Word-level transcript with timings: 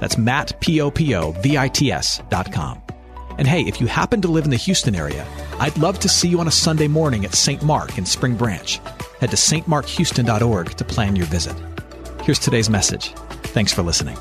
That's 0.00 0.18
Matt, 0.18 0.60
P-O-P-O-V-I-T-S 0.60 2.22
dot 2.28 2.52
com. 2.52 2.82
And 3.38 3.46
hey, 3.46 3.62
if 3.62 3.80
you 3.80 3.86
happen 3.86 4.20
to 4.22 4.28
live 4.28 4.44
in 4.44 4.50
the 4.50 4.56
Houston 4.56 4.96
area, 4.96 5.24
I'd 5.60 5.78
love 5.78 6.00
to 6.00 6.08
see 6.08 6.28
you 6.28 6.40
on 6.40 6.48
a 6.48 6.52
Sunday 6.52 6.88
morning 6.88 7.24
at 7.24 7.34
St. 7.34 7.62
Mark 7.62 7.96
in 7.96 8.04
Spring 8.04 8.36
Branch. 8.36 8.80
Head 9.20 9.30
to 9.30 9.36
stmarkhouston.org 9.36 10.70
to 10.70 10.84
plan 10.84 11.14
your 11.14 11.26
visit. 11.26 11.56
Here's 12.22 12.40
today's 12.40 12.68
message. 12.68 13.12
Thanks 13.54 13.72
for 13.72 13.82
listening. 13.82 14.16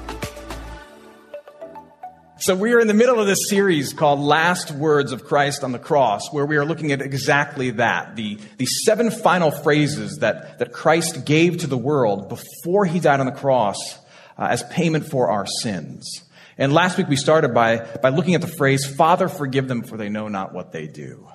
So 2.40 2.56
we 2.56 2.74
are 2.74 2.80
in 2.80 2.88
the 2.88 2.94
middle 2.94 3.20
of 3.20 3.26
this 3.26 3.50
series 3.50 3.94
called 3.94 4.20
Last 4.20 4.70
Words 4.72 5.12
of 5.12 5.26
Christ 5.26 5.64
on 5.64 5.72
the 5.72 5.80
Cross, 5.80 6.32
where 6.32 6.46
we 6.46 6.56
are 6.58 6.66
looking 6.66 6.92
at 6.92 7.02
exactly 7.02 7.72
that. 7.72 8.16
The, 8.16 8.38
the 8.58 8.68
seven 8.68 9.10
final 9.10 9.50
phrases 9.50 10.20
that, 10.20 10.60
that 10.60 10.72
Christ 10.72 11.26
gave 11.26 11.58
to 11.58 11.68
the 11.68 11.78
world 11.78 12.30
before 12.30 12.86
he 12.86 13.00
died 13.00 13.20
on 13.20 13.26
the 13.26 13.32
cross 13.32 13.98
uh, 14.38 14.48
as 14.50 14.64
payment 14.64 15.10
for 15.10 15.30
our 15.30 15.46
sins. 15.46 16.24
And 16.58 16.74
last 16.74 16.98
week 16.98 17.08
we 17.08 17.16
started 17.16 17.54
by, 17.54 17.78
by 18.02 18.10
looking 18.10 18.36
at 18.36 18.42
the 18.42 18.48
phrase, 18.48 18.86
Father, 18.86 19.28
forgive 19.28 19.68
them 19.68 19.84
for 19.84 19.98
they 19.98 20.10
know 20.10 20.28
not 20.28 20.54
what 20.54 20.72
they 20.72 20.88
do. 20.88 21.28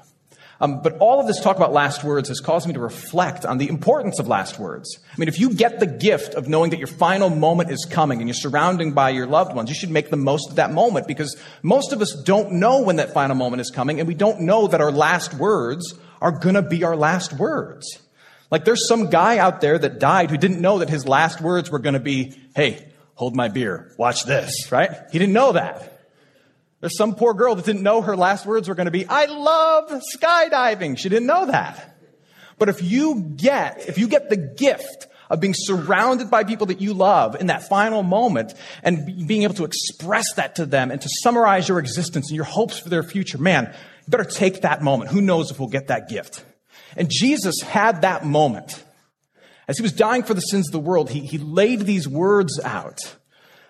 Um, 0.62 0.80
but 0.80 0.98
all 0.98 1.18
of 1.18 1.26
this 1.26 1.40
talk 1.40 1.56
about 1.56 1.72
last 1.72 2.04
words 2.04 2.28
has 2.28 2.38
caused 2.38 2.68
me 2.68 2.74
to 2.74 2.80
reflect 2.80 3.44
on 3.44 3.58
the 3.58 3.68
importance 3.68 4.20
of 4.20 4.28
last 4.28 4.60
words. 4.60 4.96
I 5.12 5.18
mean, 5.18 5.26
if 5.26 5.40
you 5.40 5.54
get 5.54 5.80
the 5.80 5.88
gift 5.88 6.34
of 6.34 6.48
knowing 6.48 6.70
that 6.70 6.78
your 6.78 6.86
final 6.86 7.30
moment 7.30 7.72
is 7.72 7.84
coming 7.84 8.20
and 8.20 8.28
you're 8.28 8.34
surrounded 8.34 8.94
by 8.94 9.10
your 9.10 9.26
loved 9.26 9.56
ones, 9.56 9.68
you 9.68 9.74
should 9.74 9.90
make 9.90 10.10
the 10.10 10.16
most 10.16 10.50
of 10.50 10.56
that 10.56 10.72
moment 10.72 11.08
because 11.08 11.36
most 11.64 11.92
of 11.92 12.00
us 12.00 12.14
don't 12.24 12.52
know 12.52 12.80
when 12.80 12.96
that 12.96 13.12
final 13.12 13.34
moment 13.34 13.60
is 13.60 13.70
coming 13.70 13.98
and 13.98 14.06
we 14.06 14.14
don't 14.14 14.40
know 14.42 14.68
that 14.68 14.80
our 14.80 14.92
last 14.92 15.34
words 15.34 15.94
are 16.20 16.30
going 16.30 16.54
to 16.54 16.62
be 16.62 16.84
our 16.84 16.96
last 16.96 17.32
words. 17.32 17.98
Like 18.48 18.64
there's 18.64 18.86
some 18.86 19.10
guy 19.10 19.38
out 19.38 19.62
there 19.62 19.78
that 19.78 19.98
died 19.98 20.30
who 20.30 20.36
didn't 20.36 20.60
know 20.60 20.78
that 20.78 20.90
his 20.90 21.08
last 21.08 21.40
words 21.40 21.72
were 21.72 21.80
going 21.80 21.94
to 21.94 22.00
be, 22.00 22.38
hey, 22.54 22.91
hold 23.14 23.36
my 23.36 23.48
beer, 23.48 23.92
watch 23.98 24.24
this, 24.24 24.70
right? 24.70 24.90
He 25.10 25.18
didn't 25.18 25.34
know 25.34 25.52
that. 25.52 25.88
There's 26.80 26.96
some 26.96 27.14
poor 27.14 27.32
girl 27.34 27.54
that 27.54 27.64
didn't 27.64 27.82
know 27.82 28.02
her 28.02 28.16
last 28.16 28.44
words 28.44 28.68
were 28.68 28.74
going 28.74 28.86
to 28.86 28.90
be, 28.90 29.06
I 29.06 29.26
love 29.26 30.02
skydiving. 30.16 30.98
She 30.98 31.08
didn't 31.08 31.26
know 31.26 31.46
that. 31.46 31.96
But 32.58 32.68
if 32.68 32.82
you 32.82 33.32
get, 33.36 33.88
if 33.88 33.98
you 33.98 34.08
get 34.08 34.30
the 34.30 34.36
gift 34.36 35.06
of 35.30 35.40
being 35.40 35.54
surrounded 35.56 36.30
by 36.30 36.44
people 36.44 36.66
that 36.66 36.80
you 36.80 36.92
love 36.92 37.40
in 37.40 37.46
that 37.46 37.68
final 37.68 38.02
moment 38.02 38.52
and 38.82 39.26
being 39.26 39.44
able 39.44 39.54
to 39.54 39.64
express 39.64 40.34
that 40.34 40.56
to 40.56 40.66
them 40.66 40.90
and 40.90 41.00
to 41.00 41.08
summarize 41.22 41.68
your 41.68 41.78
existence 41.78 42.28
and 42.28 42.36
your 42.36 42.44
hopes 42.44 42.78
for 42.78 42.88
their 42.88 43.02
future, 43.02 43.38
man, 43.38 43.72
you 44.04 44.10
better 44.10 44.24
take 44.24 44.62
that 44.62 44.82
moment. 44.82 45.10
Who 45.10 45.20
knows 45.20 45.50
if 45.50 45.58
we'll 45.58 45.68
get 45.68 45.86
that 45.86 46.08
gift? 46.08 46.44
And 46.96 47.08
Jesus 47.10 47.60
had 47.62 48.02
that 48.02 48.26
moment. 48.26 48.84
As 49.68 49.78
he 49.78 49.82
was 49.82 49.92
dying 49.92 50.22
for 50.22 50.34
the 50.34 50.40
sins 50.40 50.68
of 50.68 50.72
the 50.72 50.80
world, 50.80 51.10
he, 51.10 51.20
he 51.20 51.38
laid 51.38 51.80
these 51.80 52.08
words 52.08 52.60
out 52.64 53.16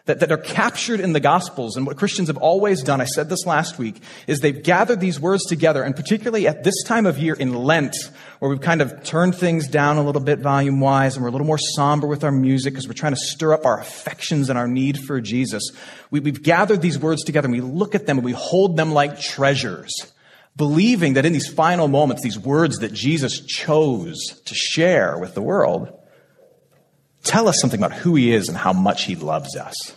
that, 0.07 0.19
that 0.21 0.33
are 0.33 0.39
captured 0.39 0.99
in 0.99 1.13
the 1.13 1.21
Gospels. 1.21 1.77
And 1.77 1.87
what 1.87 1.97
Christians 1.97 2.29
have 2.29 2.37
always 2.37 2.83
done, 2.83 3.01
I 3.01 3.05
said 3.05 3.29
this 3.29 3.47
last 3.47 3.79
week, 3.79 4.03
is 4.27 4.41
they've 4.41 4.63
gathered 4.63 5.01
these 5.01 5.21
words 5.21 5.45
together, 5.45 5.83
and 5.83 5.95
particularly 5.95 6.49
at 6.49 6.65
this 6.65 6.83
time 6.85 7.07
of 7.07 7.19
year 7.19 7.35
in 7.35 7.55
Lent, 7.55 7.95
where 8.41 8.51
we've 8.51 8.61
kind 8.61 8.83
of 8.83 9.05
turned 9.05 9.37
things 9.37 9.69
down 9.69 9.99
a 9.99 10.03
little 10.03 10.21
bit 10.21 10.41
volume 10.41 10.81
wise, 10.81 11.15
and 11.15 11.23
we're 11.23 11.29
a 11.29 11.33
little 11.33 11.47
more 11.47 11.59
somber 11.59 12.07
with 12.07 12.25
our 12.25 12.33
music 12.33 12.73
because 12.73 12.89
we're 12.89 12.95
trying 12.95 13.15
to 13.15 13.21
stir 13.21 13.55
up 13.55 13.65
our 13.65 13.79
affections 13.79 14.51
and 14.51 14.59
our 14.59 14.67
need 14.67 14.99
for 14.99 15.21
Jesus. 15.21 15.71
We, 16.11 16.19
we've 16.19 16.43
gathered 16.43 16.83
these 16.83 16.99
words 16.99 17.23
together 17.23 17.47
and 17.47 17.53
we 17.53 17.61
look 17.61 17.95
at 17.95 18.07
them 18.07 18.19
and 18.19 18.25
we 18.25 18.33
hold 18.33 18.77
them 18.77 18.93
like 18.93 19.21
treasures, 19.21 20.12
believing 20.57 21.15
that 21.15 21.25
in 21.25 21.33
these 21.33 21.49
final 21.49 21.89
moments, 21.89 22.23
these 22.23 22.39
words 22.39 22.79
that 22.79 22.93
Jesus 22.93 23.41
chose 23.41 24.19
to 24.45 24.55
share 24.55 25.19
with 25.19 25.35
the 25.35 25.43
world, 25.43 25.99
tell 27.25 27.49
us 27.49 27.61
something 27.61 27.81
about 27.81 27.93
who 27.93 28.15
he 28.15 28.33
is 28.33 28.49
and 28.49 28.59
how 28.59 28.73
much 28.73 29.05
he 29.05 29.17
loves 29.17 29.57
us. 29.57 29.97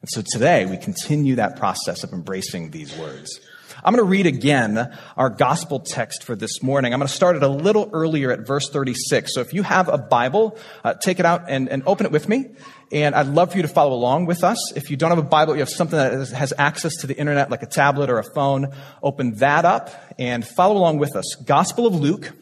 And 0.00 0.10
so 0.10 0.22
today 0.22 0.66
we 0.66 0.76
continue 0.76 1.36
that 1.36 1.56
process 1.56 2.04
of 2.04 2.12
embracing 2.12 2.70
these 2.70 2.96
words. 2.96 3.40
I'm 3.84 3.92
going 3.92 4.04
to 4.04 4.10
read 4.10 4.26
again 4.26 4.96
our 5.16 5.28
gospel 5.28 5.80
text 5.80 6.24
for 6.24 6.34
this 6.34 6.62
morning. 6.62 6.92
I'm 6.92 6.98
going 6.98 7.08
to 7.08 7.14
start 7.14 7.36
it 7.36 7.42
a 7.42 7.48
little 7.48 7.90
earlier 7.92 8.32
at 8.32 8.40
verse 8.40 8.70
36. 8.70 9.34
So 9.34 9.40
if 9.40 9.52
you 9.52 9.62
have 9.62 9.88
a 9.88 9.98
Bible, 9.98 10.58
uh, 10.82 10.94
take 10.94 11.20
it 11.20 11.26
out 11.26 11.44
and, 11.48 11.68
and 11.68 11.82
open 11.86 12.06
it 12.06 12.12
with 12.12 12.28
me. 12.28 12.46
And 12.92 13.14
I'd 13.16 13.26
love 13.26 13.50
for 13.50 13.56
you 13.56 13.62
to 13.62 13.68
follow 13.68 13.94
along 13.94 14.26
with 14.26 14.44
us. 14.44 14.72
If 14.76 14.90
you 14.90 14.96
don't 14.96 15.10
have 15.10 15.18
a 15.18 15.22
Bible, 15.22 15.54
you 15.54 15.60
have 15.60 15.68
something 15.68 15.98
that 15.98 16.28
has 16.30 16.52
access 16.56 16.94
to 16.96 17.08
the 17.08 17.16
internet, 17.16 17.50
like 17.50 17.62
a 17.62 17.66
tablet 17.66 18.10
or 18.10 18.18
a 18.18 18.24
phone, 18.34 18.72
open 19.02 19.34
that 19.36 19.64
up 19.64 19.90
and 20.18 20.46
follow 20.46 20.76
along 20.76 20.98
with 20.98 21.16
us. 21.16 21.34
Gospel 21.44 21.86
of 21.86 21.94
Luke, 21.96 22.32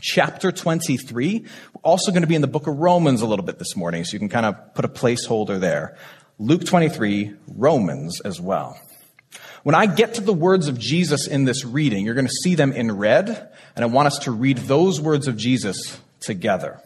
chapter 0.00 0.50
23. 0.50 1.40
We're 1.74 1.80
also 1.82 2.10
going 2.10 2.22
to 2.22 2.26
be 2.26 2.34
in 2.34 2.40
the 2.40 2.46
book 2.46 2.66
of 2.66 2.76
Romans 2.78 3.20
a 3.20 3.26
little 3.26 3.44
bit 3.44 3.58
this 3.58 3.76
morning, 3.76 4.04
so 4.04 4.14
you 4.14 4.18
can 4.18 4.30
kind 4.30 4.46
of 4.46 4.74
put 4.74 4.86
a 4.86 4.88
placeholder 4.88 5.60
there. 5.60 5.98
Luke 6.38 6.64
23, 6.64 7.34
Romans 7.48 8.20
as 8.20 8.40
well. 8.40 8.78
When 9.62 9.74
I 9.74 9.86
get 9.86 10.14
to 10.14 10.20
the 10.20 10.32
words 10.32 10.68
of 10.68 10.78
Jesus 10.78 11.26
in 11.26 11.44
this 11.44 11.64
reading, 11.64 12.06
you're 12.06 12.14
going 12.14 12.26
to 12.26 12.32
see 12.32 12.54
them 12.54 12.72
in 12.72 12.92
red, 12.92 13.52
and 13.74 13.84
I 13.84 13.88
want 13.88 14.06
us 14.06 14.20
to 14.20 14.30
read 14.30 14.58
those 14.58 15.00
words 15.00 15.28
of 15.28 15.36
Jesus 15.36 16.00
together. 16.20 16.80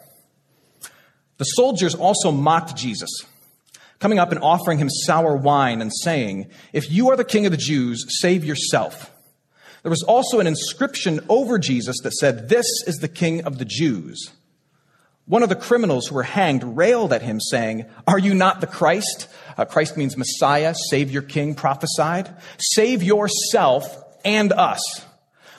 The 1.41 1.47
soldiers 1.47 1.95
also 1.95 2.31
mocked 2.31 2.77
Jesus, 2.77 3.09
coming 3.99 4.19
up 4.19 4.31
and 4.31 4.43
offering 4.43 4.77
him 4.77 4.91
sour 4.91 5.35
wine 5.35 5.81
and 5.81 5.91
saying, 5.91 6.51
If 6.75 6.93
you 6.93 7.09
are 7.09 7.17
the 7.17 7.25
king 7.25 7.47
of 7.47 7.51
the 7.51 7.57
Jews, 7.57 8.05
save 8.21 8.45
yourself. 8.45 9.11
There 9.83 9.89
was 9.89 10.03
also 10.03 10.41
an 10.41 10.47
inscription 10.47 11.25
over 11.31 11.59
Jesus 11.59 11.97
that 12.03 12.13
said, 12.13 12.51
This 12.51 12.67
is 12.87 12.97
the 12.97 13.09
King 13.09 13.45
of 13.45 13.57
the 13.57 13.65
Jews. 13.65 14.33
One 15.25 15.43
of 15.43 15.49
the 15.49 15.57
criminals 15.57 16.09
who 16.09 16.17
were 16.17 16.25
hanged 16.25 16.77
railed 16.77 17.11
at 17.11 17.23
him, 17.23 17.41
saying, 17.41 17.87
Are 18.07 18.19
you 18.19 18.35
not 18.35 18.61
the 18.61 18.67
Christ? 18.67 19.27
Uh, 19.57 19.65
Christ 19.65 19.97
means 19.97 20.19
Messiah, 20.19 20.75
Savior, 20.91 21.23
King, 21.23 21.55
prophesied. 21.55 22.29
Save 22.59 23.03
yourself 23.03 23.87
and 24.27 24.53
us. 24.53 24.83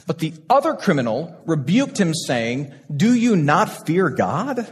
But 0.06 0.20
the 0.20 0.34
other 0.47 0.75
criminal 0.75 1.41
rebuked 1.47 2.00
him, 2.00 2.14
saying, 2.14 2.72
Do 2.96 3.16
you 3.16 3.36
not 3.36 3.88
fear 3.88 4.12
God? 4.12 4.72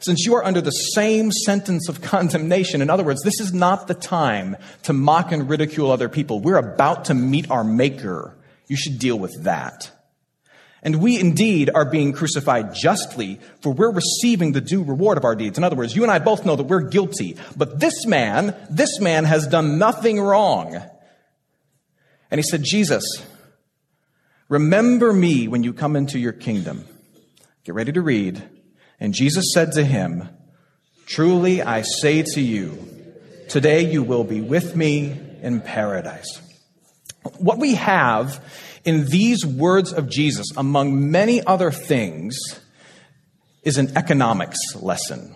Since 0.00 0.24
you 0.24 0.34
are 0.34 0.44
under 0.44 0.60
the 0.60 0.70
same 0.70 1.30
sentence 1.30 1.88
of 1.88 2.00
condemnation. 2.00 2.82
In 2.82 2.90
other 2.90 3.04
words, 3.04 3.22
this 3.22 3.38
is 3.40 3.52
not 3.52 3.86
the 3.86 3.94
time 3.94 4.56
to 4.84 4.92
mock 4.92 5.30
and 5.30 5.48
ridicule 5.48 5.90
other 5.90 6.08
people. 6.08 6.40
We're 6.40 6.56
about 6.56 7.06
to 7.06 7.14
meet 7.14 7.50
our 7.50 7.62
Maker 7.64 8.36
you 8.70 8.76
should 8.76 9.00
deal 9.00 9.18
with 9.18 9.42
that. 9.42 9.90
And 10.82 11.02
we 11.02 11.18
indeed 11.18 11.70
are 11.74 11.84
being 11.84 12.12
crucified 12.12 12.72
justly, 12.72 13.40
for 13.60 13.72
we're 13.72 13.92
receiving 13.92 14.52
the 14.52 14.60
due 14.60 14.84
reward 14.84 15.18
of 15.18 15.24
our 15.24 15.34
deeds. 15.34 15.58
In 15.58 15.64
other 15.64 15.74
words, 15.74 15.94
you 15.94 16.04
and 16.04 16.10
I 16.10 16.20
both 16.20 16.46
know 16.46 16.54
that 16.54 16.62
we're 16.62 16.88
guilty, 16.88 17.36
but 17.56 17.80
this 17.80 18.06
man, 18.06 18.56
this 18.70 19.00
man 19.00 19.24
has 19.24 19.48
done 19.48 19.76
nothing 19.76 20.20
wrong. 20.20 20.80
And 22.30 22.38
he 22.38 22.42
said, 22.42 22.62
Jesus, 22.62 23.04
remember 24.48 25.12
me 25.12 25.48
when 25.48 25.64
you 25.64 25.72
come 25.72 25.96
into 25.96 26.20
your 26.20 26.32
kingdom. 26.32 26.86
Get 27.64 27.74
ready 27.74 27.90
to 27.90 28.00
read. 28.00 28.40
And 29.00 29.14
Jesus 29.14 29.46
said 29.52 29.72
to 29.72 29.84
him, 29.84 30.28
Truly 31.06 31.62
I 31.62 31.82
say 31.82 32.22
to 32.34 32.40
you, 32.40 32.78
today 33.48 33.90
you 33.90 34.02
will 34.02 34.22
be 34.22 34.40
with 34.40 34.76
me 34.76 35.18
in 35.42 35.60
paradise. 35.60 36.40
What 37.38 37.58
we 37.58 37.74
have 37.74 38.44
in 38.84 39.06
these 39.06 39.44
words 39.44 39.92
of 39.92 40.08
Jesus, 40.08 40.46
among 40.56 41.10
many 41.10 41.42
other 41.44 41.70
things, 41.70 42.38
is 43.62 43.78
an 43.78 43.96
economics 43.96 44.58
lesson. 44.76 45.34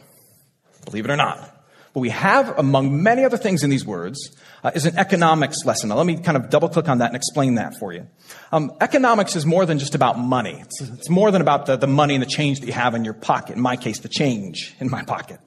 Believe 0.84 1.06
it 1.06 1.10
or 1.10 1.16
not. 1.16 1.53
What 1.94 2.00
we 2.00 2.10
have, 2.10 2.58
among 2.58 3.04
many 3.04 3.24
other 3.24 3.36
things 3.36 3.62
in 3.62 3.70
these 3.70 3.86
words, 3.86 4.36
uh, 4.64 4.72
is 4.74 4.84
an 4.84 4.98
economics 4.98 5.64
lesson. 5.64 5.90
Now, 5.90 5.94
let 5.94 6.06
me 6.06 6.16
kind 6.16 6.36
of 6.36 6.50
double 6.50 6.68
click 6.68 6.88
on 6.88 6.98
that 6.98 7.06
and 7.06 7.14
explain 7.14 7.54
that 7.54 7.78
for 7.78 7.92
you. 7.92 8.08
Um, 8.50 8.72
economics 8.80 9.36
is 9.36 9.46
more 9.46 9.64
than 9.64 9.78
just 9.78 9.94
about 9.94 10.18
money. 10.18 10.58
It's, 10.60 10.80
it's 10.80 11.08
more 11.08 11.30
than 11.30 11.40
about 11.40 11.66
the, 11.66 11.76
the 11.76 11.86
money 11.86 12.14
and 12.14 12.22
the 12.22 12.26
change 12.26 12.58
that 12.58 12.66
you 12.66 12.72
have 12.72 12.96
in 12.96 13.04
your 13.04 13.14
pocket. 13.14 13.54
In 13.54 13.62
my 13.62 13.76
case, 13.76 14.00
the 14.00 14.08
change 14.08 14.74
in 14.80 14.90
my 14.90 15.04
pocket. 15.04 15.38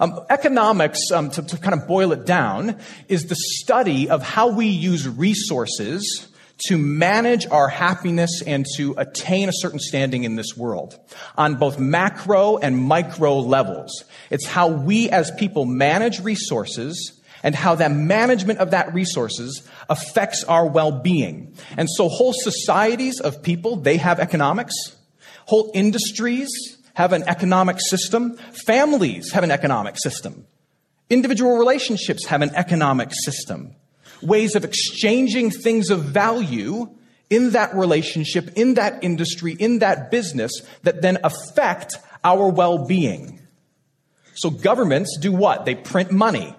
Um, 0.00 0.18
economics, 0.28 1.12
um, 1.12 1.30
to, 1.30 1.42
to 1.42 1.56
kind 1.56 1.80
of 1.80 1.86
boil 1.86 2.10
it 2.10 2.26
down, 2.26 2.80
is 3.06 3.26
the 3.26 3.36
study 3.36 4.10
of 4.10 4.20
how 4.20 4.48
we 4.48 4.66
use 4.66 5.06
resources 5.06 6.27
to 6.66 6.76
manage 6.76 7.46
our 7.46 7.68
happiness 7.68 8.42
and 8.46 8.66
to 8.76 8.94
attain 8.98 9.48
a 9.48 9.52
certain 9.52 9.78
standing 9.78 10.24
in 10.24 10.36
this 10.36 10.56
world 10.56 10.98
on 11.36 11.54
both 11.54 11.78
macro 11.78 12.56
and 12.56 12.76
micro 12.76 13.38
levels. 13.38 14.04
It's 14.30 14.46
how 14.46 14.68
we 14.68 15.08
as 15.10 15.30
people 15.32 15.64
manage 15.66 16.20
resources 16.20 17.20
and 17.44 17.54
how 17.54 17.76
the 17.76 17.88
management 17.88 18.58
of 18.58 18.72
that 18.72 18.92
resources 18.92 19.62
affects 19.88 20.42
our 20.44 20.66
well-being. 20.66 21.54
And 21.76 21.88
so 21.88 22.08
whole 22.08 22.32
societies 22.34 23.20
of 23.20 23.42
people, 23.42 23.76
they 23.76 23.96
have 23.96 24.18
economics. 24.18 24.74
Whole 25.46 25.70
industries 25.74 26.48
have 26.94 27.12
an 27.12 27.22
economic 27.28 27.80
system. 27.80 28.36
Families 28.66 29.30
have 29.30 29.44
an 29.44 29.52
economic 29.52 29.96
system. 29.96 30.46
Individual 31.08 31.56
relationships 31.56 32.26
have 32.26 32.42
an 32.42 32.50
economic 32.56 33.10
system. 33.14 33.76
Ways 34.22 34.54
of 34.54 34.64
exchanging 34.64 35.50
things 35.50 35.90
of 35.90 36.02
value 36.02 36.94
in 37.30 37.50
that 37.50 37.74
relationship, 37.74 38.50
in 38.56 38.74
that 38.74 39.04
industry, 39.04 39.52
in 39.52 39.80
that 39.80 40.10
business 40.10 40.52
that 40.82 41.02
then 41.02 41.18
affect 41.22 41.96
our 42.24 42.48
well-being. 42.48 43.40
So 44.34 44.50
governments 44.50 45.18
do 45.20 45.32
what? 45.32 45.64
They 45.64 45.74
print 45.74 46.10
money. 46.10 46.54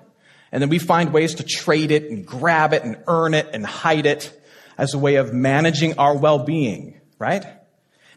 And 0.51 0.61
then 0.61 0.69
we 0.69 0.79
find 0.79 1.13
ways 1.13 1.35
to 1.35 1.43
trade 1.43 1.91
it 1.91 2.09
and 2.09 2.25
grab 2.25 2.73
it 2.73 2.83
and 2.83 2.97
earn 3.07 3.33
it 3.33 3.49
and 3.53 3.65
hide 3.65 4.05
it 4.05 4.35
as 4.77 4.93
a 4.93 4.97
way 4.97 5.15
of 5.15 5.33
managing 5.33 5.97
our 5.97 6.17
well-being, 6.17 6.99
right? 7.19 7.45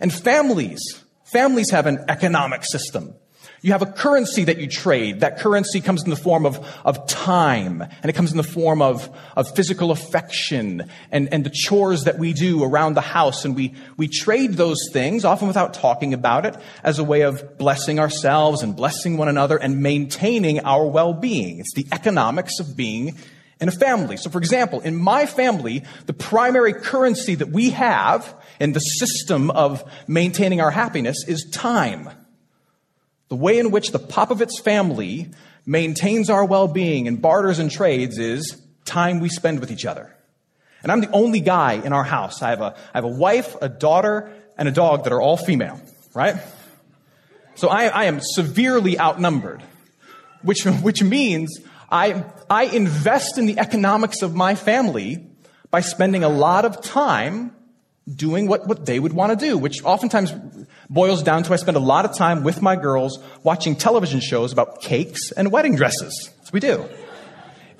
And 0.01 0.13
families, 0.13 0.81
families 1.25 1.71
have 1.71 1.87
an 1.87 2.05
economic 2.09 2.65
system. 2.65 3.15
You 3.65 3.71
have 3.71 3.83
a 3.83 3.87
currency 3.87 4.43
that 4.45 4.59
you 4.59 4.67
trade. 4.67 5.21
That 5.21 5.39
currency 5.39 5.81
comes 5.81 6.03
in 6.03 6.11
the 6.11 6.17
form 6.17 6.47
of, 6.47 6.69
of 6.85 7.07
time, 7.07 7.81
and 7.81 8.11
it 8.11 8.15
comes 8.15 8.33
in 8.33 8.37
the 8.37 8.43
form 8.43 8.83
of, 8.83 9.09
of 9.37 9.55
physical 9.55 9.93
affection 9.93 10.91
and, 11.13 11.33
and 11.33 11.45
the 11.45 11.51
chores 11.51 12.03
that 12.05 12.19
we 12.19 12.33
do 12.33 12.65
around 12.65 12.95
the 12.95 13.01
house. 13.01 13.45
And 13.45 13.55
we, 13.55 13.75
we 13.97 14.09
trade 14.09 14.55
those 14.55 14.81
things, 14.93 15.25
often 15.25 15.47
without 15.47 15.75
talking 15.75 16.13
about 16.13 16.45
it, 16.45 16.57
as 16.83 16.99
a 16.99 17.05
way 17.05 17.21
of 17.21 17.57
blessing 17.57 18.01
ourselves 18.01 18.65
and 18.65 18.75
blessing 18.75 19.17
one 19.17 19.29
another 19.29 19.57
and 19.59 19.81
maintaining 19.81 20.59
our 20.61 20.85
well-being. 20.85 21.61
It's 21.61 21.75
the 21.75 21.87
economics 21.93 22.59
of 22.59 22.77
being 22.77 23.17
in 23.61 23.69
a 23.69 23.73
family. 23.73 24.17
So 24.17 24.29
for 24.29 24.39
example, 24.39 24.81
in 24.81 24.97
my 24.97 25.25
family, 25.25 25.85
the 26.07 26.13
primary 26.13 26.73
currency 26.73 27.37
that 27.37 27.51
we 27.51 27.71
have 27.71 28.35
in 28.59 28.73
the 28.73 28.81
system 28.81 29.53
of 29.53 29.89
maintaining 30.09 30.61
our 30.61 30.73
happiness 30.73 31.25
is 31.29 31.49
time. 31.53 32.11
The 33.33 33.37
way 33.37 33.59
in 33.59 33.71
which 33.71 33.93
the 33.93 33.99
Popovits 33.99 34.61
family 34.61 35.31
maintains 35.65 36.29
our 36.29 36.45
well-being 36.45 37.09
and 37.09 37.23
barters 37.23 37.59
and 37.61 37.71
trades 37.71 38.19
is 38.19 38.61
time 38.85 39.21
we 39.21 39.31
spend 39.31 39.61
with 39.61 39.71
each 39.71 39.87
other. 39.87 40.15
And 40.83 40.93
I'm 40.93 41.01
the 41.01 41.11
only 41.13 41.41
guy 41.41 41.81
in 41.83 41.95
our 41.95 42.05
house. 42.05 42.43
I 42.43 42.51
have 42.51 42.61
a, 42.61 42.77
I 42.93 42.99
have 42.99 43.05
a 43.05 43.09
wife, 43.17 43.57
a 43.63 43.71
daughter, 43.71 44.31
and 44.59 44.69
a 44.69 44.71
dog 44.71 45.05
that 45.05 45.15
are 45.15 45.23
all 45.23 45.39
female, 45.39 45.81
right? 46.13 46.37
So 47.55 47.71
I, 47.71 47.87
I 47.87 48.05
am 48.05 48.21
severely 48.21 49.01
outnumbered, 49.01 49.63
which, 50.43 50.65
which 50.65 51.03
means 51.03 51.59
I, 51.91 52.27
I 52.51 52.65
invest 52.65 53.39
in 53.39 53.47
the 53.47 53.59
economics 53.59 54.21
of 54.21 54.35
my 54.35 54.57
family 54.57 55.25
by 55.71 55.81
spending 55.81 56.23
a 56.23 56.29
lot 56.29 56.67
of 56.67 56.83
time 56.83 57.57
doing 58.13 58.49
what, 58.49 58.67
what 58.67 58.87
they 58.87 58.99
would 58.99 59.13
want 59.13 59.39
to 59.39 59.47
do, 59.47 59.57
which 59.57 59.85
oftentimes 59.85 60.33
boils 60.91 61.23
down 61.23 61.45
to 61.45 61.53
I 61.53 61.57
spend 61.57 61.77
a 61.77 61.81
lot 61.81 62.05
of 62.05 62.17
time 62.17 62.43
with 62.43 62.61
my 62.61 62.77
girls 62.77 63.19
watching 63.43 63.77
television 63.77 64.21
shows 64.21 64.53
about 64.53 64.81
cakes 64.81 65.31
and 65.33 65.53
wedding 65.53 65.77
dresses. 65.77 66.31
We 66.53 66.61
do. 66.61 66.89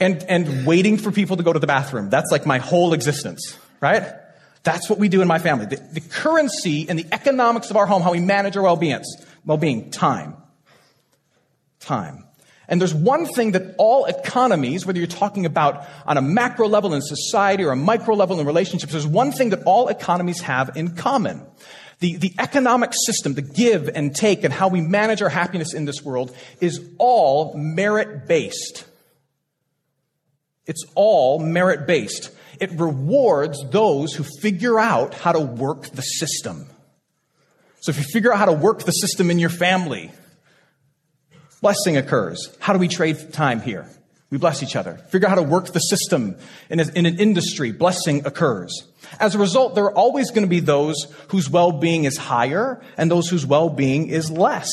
And, 0.01 0.25
and 0.29 0.67
waiting 0.67 0.97
for 0.97 1.13
people 1.13 1.37
to 1.37 1.43
go 1.43 1.53
to 1.53 1.59
the 1.59 1.67
bathroom. 1.67 2.09
That's 2.11 2.31
like 2.31 2.47
my 2.47 2.59
whole 2.59 2.93
existence, 2.93 3.57
right? 3.81 4.15
That's 4.63 4.89
what 4.89 4.99
we 4.99 5.09
do 5.09 5.23
in 5.23 5.29
my 5.29 5.39
family. 5.39 5.67
The, 5.67 5.77
the 5.93 6.01
currency 6.01 6.89
and 6.89 6.99
the 6.99 7.07
economics 7.13 7.71
of 7.71 7.77
our 7.77 7.87
home, 7.87 8.03
how 8.03 8.13
we 8.13 8.21
manage 8.21 8.57
our 8.57 8.63
well-being, 8.63 9.03
well-being, 9.45 9.91
time. 9.91 10.37
Time. 11.81 12.25
And 12.69 12.81
there's 12.81 12.95
one 12.95 13.27
thing 13.27 13.53
that 13.53 13.75
all 13.77 14.05
economies, 14.07 14.87
whether 14.87 14.99
you're 14.99 15.09
talking 15.09 15.47
about 15.47 15.87
on 16.07 16.17
a 16.17 16.23
macro 16.23 16.69
level 16.69 16.95
in 16.95 17.03
society 17.03 17.65
or 17.65 17.73
a 17.73 17.77
micro 17.77 18.15
level 18.15 18.39
in 18.41 18.47
relationships, 18.47 18.93
there's 18.93 19.07
one 19.07 19.33
thing 19.33 19.51
that 19.51 19.63
all 19.65 19.89
economies 19.89 20.41
have 20.43 20.77
in 20.77 20.95
common. 20.95 21.45
The, 21.99 22.17
the 22.17 22.35
economic 22.39 22.93
system, 23.07 23.35
the 23.35 23.43
give 23.43 23.89
and 23.89 24.15
take 24.15 24.45
and 24.45 24.53
how 24.53 24.69
we 24.69 24.81
manage 24.81 25.23
our 25.23 25.29
happiness 25.29 25.75
in 25.75 25.85
this 25.85 26.03
world 26.03 26.35
is 26.61 26.81
all 26.99 27.55
merit 27.57 28.27
based. 28.27 28.85
It's 30.67 30.85
all 30.95 31.39
merit 31.39 31.87
based. 31.87 32.31
It 32.61 32.71
rewards 32.73 33.59
those 33.71 34.15
who 34.15 34.25
figure 34.41 34.79
out 34.79 35.15
how 35.15 35.33
to 35.33 35.41
work 35.41 35.89
the 35.91 36.03
system. 36.03 36.67
So 37.81 37.91
if 37.91 37.99
you 37.99 38.05
figure 38.05 38.33
out 38.33 38.39
how 38.39 38.47
to 38.47 38.53
work 38.53 38.85
the 38.85 38.93
system 38.93 39.31
in 39.31 39.41
your 39.41 39.51
family, 39.51 40.13
blessing 41.63 41.97
occurs. 41.97 42.55
How 42.61 42.75
do 42.75 42.79
we 42.79 42.89
trade 42.89 43.33
time 43.33 43.63
here? 43.63 43.89
We 44.29 44.39
bless 44.39 44.63
each 44.63 44.77
other. 44.77 44.95
Figure 45.09 45.29
out 45.29 45.31
how 45.31 45.43
to 45.43 45.49
work 45.49 45.73
the 45.73 45.79
system 45.79 46.37
in, 46.69 46.81
a, 46.81 46.85
in 46.95 47.07
an 47.07 47.19
industry. 47.19 47.71
Blessing 47.71 48.27
occurs. 48.27 48.83
As 49.21 49.35
a 49.35 49.39
result, 49.39 49.75
there 49.75 49.85
are 49.85 49.95
always 49.95 50.31
going 50.31 50.43
to 50.43 50.49
be 50.49 50.61
those 50.61 51.07
whose 51.29 51.49
well-being 51.49 52.05
is 52.05 52.17
higher 52.17 52.83
and 52.97 53.11
those 53.11 53.29
whose 53.29 53.47
well-being 53.47 54.09
is 54.09 54.31
less. 54.31 54.71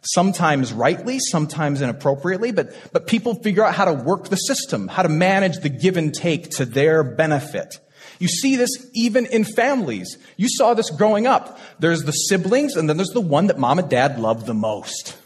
Sometimes 0.00 0.72
rightly, 0.72 1.18
sometimes 1.20 1.80
inappropriately, 1.80 2.52
but, 2.52 2.74
but 2.92 3.06
people 3.06 3.34
figure 3.34 3.64
out 3.64 3.74
how 3.74 3.84
to 3.84 3.92
work 3.92 4.28
the 4.28 4.36
system, 4.36 4.88
how 4.88 5.02
to 5.02 5.08
manage 5.08 5.58
the 5.58 5.68
give 5.68 5.96
and 5.96 6.12
take 6.12 6.50
to 6.52 6.64
their 6.64 7.04
benefit. 7.04 7.78
You 8.18 8.28
see 8.28 8.56
this 8.56 8.70
even 8.94 9.26
in 9.26 9.44
families. 9.44 10.16
You 10.36 10.48
saw 10.48 10.74
this 10.74 10.90
growing 10.90 11.26
up. 11.26 11.58
There's 11.78 12.02
the 12.02 12.12
siblings 12.12 12.76
and 12.76 12.88
then 12.88 12.96
there's 12.96 13.10
the 13.10 13.20
one 13.20 13.48
that 13.48 13.58
mom 13.58 13.78
and 13.78 13.88
dad 13.88 14.18
love 14.18 14.46
the 14.46 14.54
most. 14.54 15.18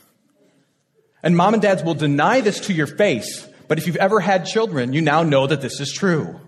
And 1.26 1.36
mom 1.36 1.54
and 1.54 1.62
dads 1.62 1.82
will 1.82 1.94
deny 1.94 2.40
this 2.40 2.60
to 2.68 2.72
your 2.72 2.86
face, 2.86 3.48
but 3.66 3.78
if 3.78 3.88
you've 3.88 3.96
ever 3.96 4.20
had 4.20 4.46
children, 4.46 4.92
you 4.92 5.00
now 5.00 5.24
know 5.24 5.48
that 5.48 5.60
this 5.60 5.80
is 5.80 5.92
true. 5.92 6.38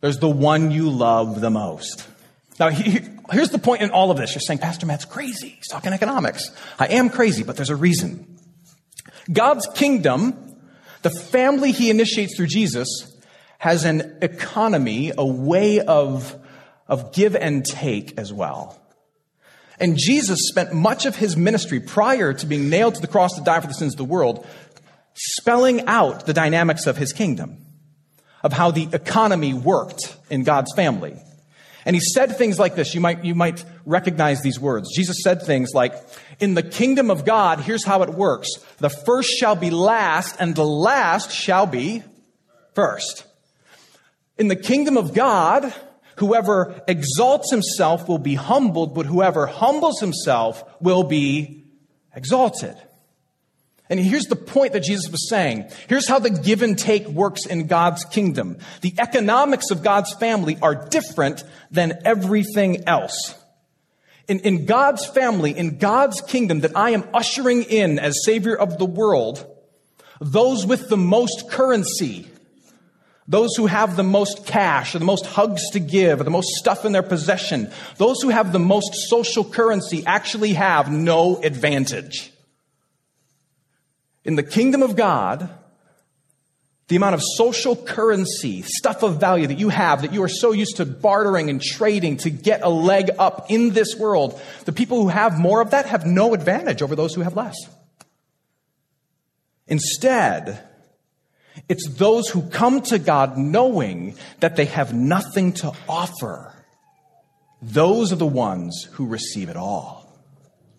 There's 0.00 0.18
the 0.18 0.28
one 0.28 0.72
you 0.72 0.90
love 0.90 1.40
the 1.40 1.50
most. 1.50 2.04
Now, 2.58 2.70
he, 2.70 2.98
here's 3.30 3.50
the 3.50 3.60
point 3.60 3.82
in 3.82 3.90
all 3.90 4.10
of 4.10 4.16
this. 4.16 4.34
You're 4.34 4.40
saying, 4.40 4.58
Pastor 4.58 4.86
Matt's 4.86 5.04
crazy. 5.04 5.50
He's 5.50 5.68
talking 5.68 5.92
economics. 5.92 6.50
I 6.80 6.88
am 6.88 7.10
crazy, 7.10 7.44
but 7.44 7.54
there's 7.54 7.70
a 7.70 7.76
reason. 7.76 8.40
God's 9.32 9.68
kingdom, 9.72 10.56
the 11.02 11.10
family 11.10 11.70
he 11.70 11.90
initiates 11.90 12.36
through 12.36 12.48
Jesus, 12.48 12.88
has 13.58 13.84
an 13.84 14.18
economy, 14.20 15.12
a 15.16 15.24
way 15.24 15.78
of, 15.78 16.34
of 16.88 17.12
give 17.12 17.36
and 17.36 17.64
take 17.64 18.18
as 18.18 18.32
well. 18.32 18.79
And 19.80 19.96
Jesus 19.96 20.38
spent 20.48 20.74
much 20.74 21.06
of 21.06 21.16
his 21.16 21.38
ministry 21.38 21.80
prior 21.80 22.34
to 22.34 22.46
being 22.46 22.68
nailed 22.68 22.96
to 22.96 23.00
the 23.00 23.08
cross 23.08 23.34
to 23.36 23.42
die 23.42 23.60
for 23.60 23.66
the 23.66 23.74
sins 23.74 23.94
of 23.94 23.98
the 23.98 24.04
world, 24.04 24.46
spelling 25.14 25.86
out 25.86 26.26
the 26.26 26.34
dynamics 26.34 26.86
of 26.86 26.98
his 26.98 27.14
kingdom, 27.14 27.64
of 28.44 28.52
how 28.52 28.70
the 28.70 28.88
economy 28.92 29.54
worked 29.54 30.16
in 30.28 30.44
God's 30.44 30.72
family. 30.74 31.16
And 31.86 31.96
he 31.96 32.00
said 32.00 32.36
things 32.36 32.58
like 32.58 32.74
this. 32.74 32.94
You 32.94 33.00
might, 33.00 33.24
you 33.24 33.34
might 33.34 33.64
recognize 33.86 34.42
these 34.42 34.60
words. 34.60 34.94
Jesus 34.94 35.22
said 35.24 35.42
things 35.42 35.70
like, 35.72 35.94
in 36.38 36.52
the 36.52 36.62
kingdom 36.62 37.10
of 37.10 37.24
God, 37.24 37.60
here's 37.60 37.84
how 37.84 38.02
it 38.02 38.10
works. 38.10 38.50
The 38.78 38.90
first 38.90 39.30
shall 39.30 39.56
be 39.56 39.70
last 39.70 40.36
and 40.38 40.54
the 40.54 40.64
last 40.64 41.32
shall 41.32 41.66
be 41.66 42.02
first. 42.74 43.24
In 44.36 44.48
the 44.48 44.56
kingdom 44.56 44.98
of 44.98 45.14
God, 45.14 45.72
Whoever 46.20 46.82
exalts 46.86 47.50
himself 47.50 48.06
will 48.06 48.18
be 48.18 48.34
humbled, 48.34 48.94
but 48.94 49.06
whoever 49.06 49.46
humbles 49.46 50.00
himself 50.00 50.62
will 50.78 51.02
be 51.02 51.64
exalted. 52.14 52.76
And 53.88 53.98
here's 53.98 54.26
the 54.26 54.36
point 54.36 54.74
that 54.74 54.84
Jesus 54.84 55.10
was 55.10 55.30
saying. 55.30 55.70
Here's 55.88 56.06
how 56.06 56.18
the 56.18 56.28
give 56.28 56.60
and 56.60 56.78
take 56.78 57.08
works 57.08 57.46
in 57.46 57.68
God's 57.68 58.04
kingdom. 58.04 58.58
The 58.82 58.92
economics 58.98 59.70
of 59.70 59.82
God's 59.82 60.12
family 60.12 60.58
are 60.60 60.74
different 60.90 61.42
than 61.70 61.98
everything 62.04 62.86
else. 62.86 63.34
In, 64.28 64.40
in 64.40 64.66
God's 64.66 65.06
family, 65.06 65.56
in 65.56 65.78
God's 65.78 66.20
kingdom 66.20 66.60
that 66.60 66.76
I 66.76 66.90
am 66.90 67.08
ushering 67.14 67.62
in 67.62 67.98
as 67.98 68.26
Savior 68.26 68.54
of 68.54 68.76
the 68.76 68.84
world, 68.84 69.46
those 70.20 70.66
with 70.66 70.90
the 70.90 70.98
most 70.98 71.50
currency, 71.50 72.28
those 73.30 73.54
who 73.56 73.66
have 73.66 73.94
the 73.94 74.02
most 74.02 74.44
cash 74.44 74.96
or 74.96 74.98
the 74.98 75.04
most 75.04 75.24
hugs 75.24 75.62
to 75.70 75.78
give 75.78 76.20
or 76.20 76.24
the 76.24 76.30
most 76.30 76.48
stuff 76.56 76.84
in 76.84 76.90
their 76.90 77.02
possession, 77.02 77.70
those 77.96 78.20
who 78.20 78.28
have 78.28 78.52
the 78.52 78.58
most 78.58 78.92
social 79.08 79.44
currency 79.44 80.04
actually 80.04 80.54
have 80.54 80.90
no 80.90 81.40
advantage. 81.40 82.32
In 84.24 84.34
the 84.34 84.42
kingdom 84.42 84.82
of 84.82 84.96
God, 84.96 85.48
the 86.88 86.96
amount 86.96 87.14
of 87.14 87.22
social 87.22 87.76
currency, 87.76 88.62
stuff 88.62 89.04
of 89.04 89.20
value 89.20 89.46
that 89.46 89.60
you 89.60 89.68
have, 89.68 90.02
that 90.02 90.12
you 90.12 90.24
are 90.24 90.28
so 90.28 90.50
used 90.50 90.78
to 90.78 90.84
bartering 90.84 91.48
and 91.50 91.62
trading 91.62 92.16
to 92.18 92.30
get 92.30 92.62
a 92.64 92.68
leg 92.68 93.10
up 93.16 93.46
in 93.48 93.70
this 93.70 93.94
world, 93.94 94.42
the 94.64 94.72
people 94.72 95.00
who 95.00 95.08
have 95.08 95.38
more 95.38 95.60
of 95.60 95.70
that 95.70 95.86
have 95.86 96.04
no 96.04 96.34
advantage 96.34 96.82
over 96.82 96.96
those 96.96 97.14
who 97.14 97.20
have 97.20 97.36
less. 97.36 97.54
Instead, 99.68 100.66
it's 101.68 101.88
those 101.88 102.28
who 102.28 102.42
come 102.48 102.80
to 102.82 102.98
God 102.98 103.36
knowing 103.36 104.16
that 104.40 104.56
they 104.56 104.64
have 104.66 104.94
nothing 104.94 105.52
to 105.54 105.72
offer. 105.88 106.54
Those 107.62 108.12
are 108.12 108.16
the 108.16 108.26
ones 108.26 108.88
who 108.92 109.06
receive 109.06 109.48
it 109.48 109.56
all. 109.56 110.00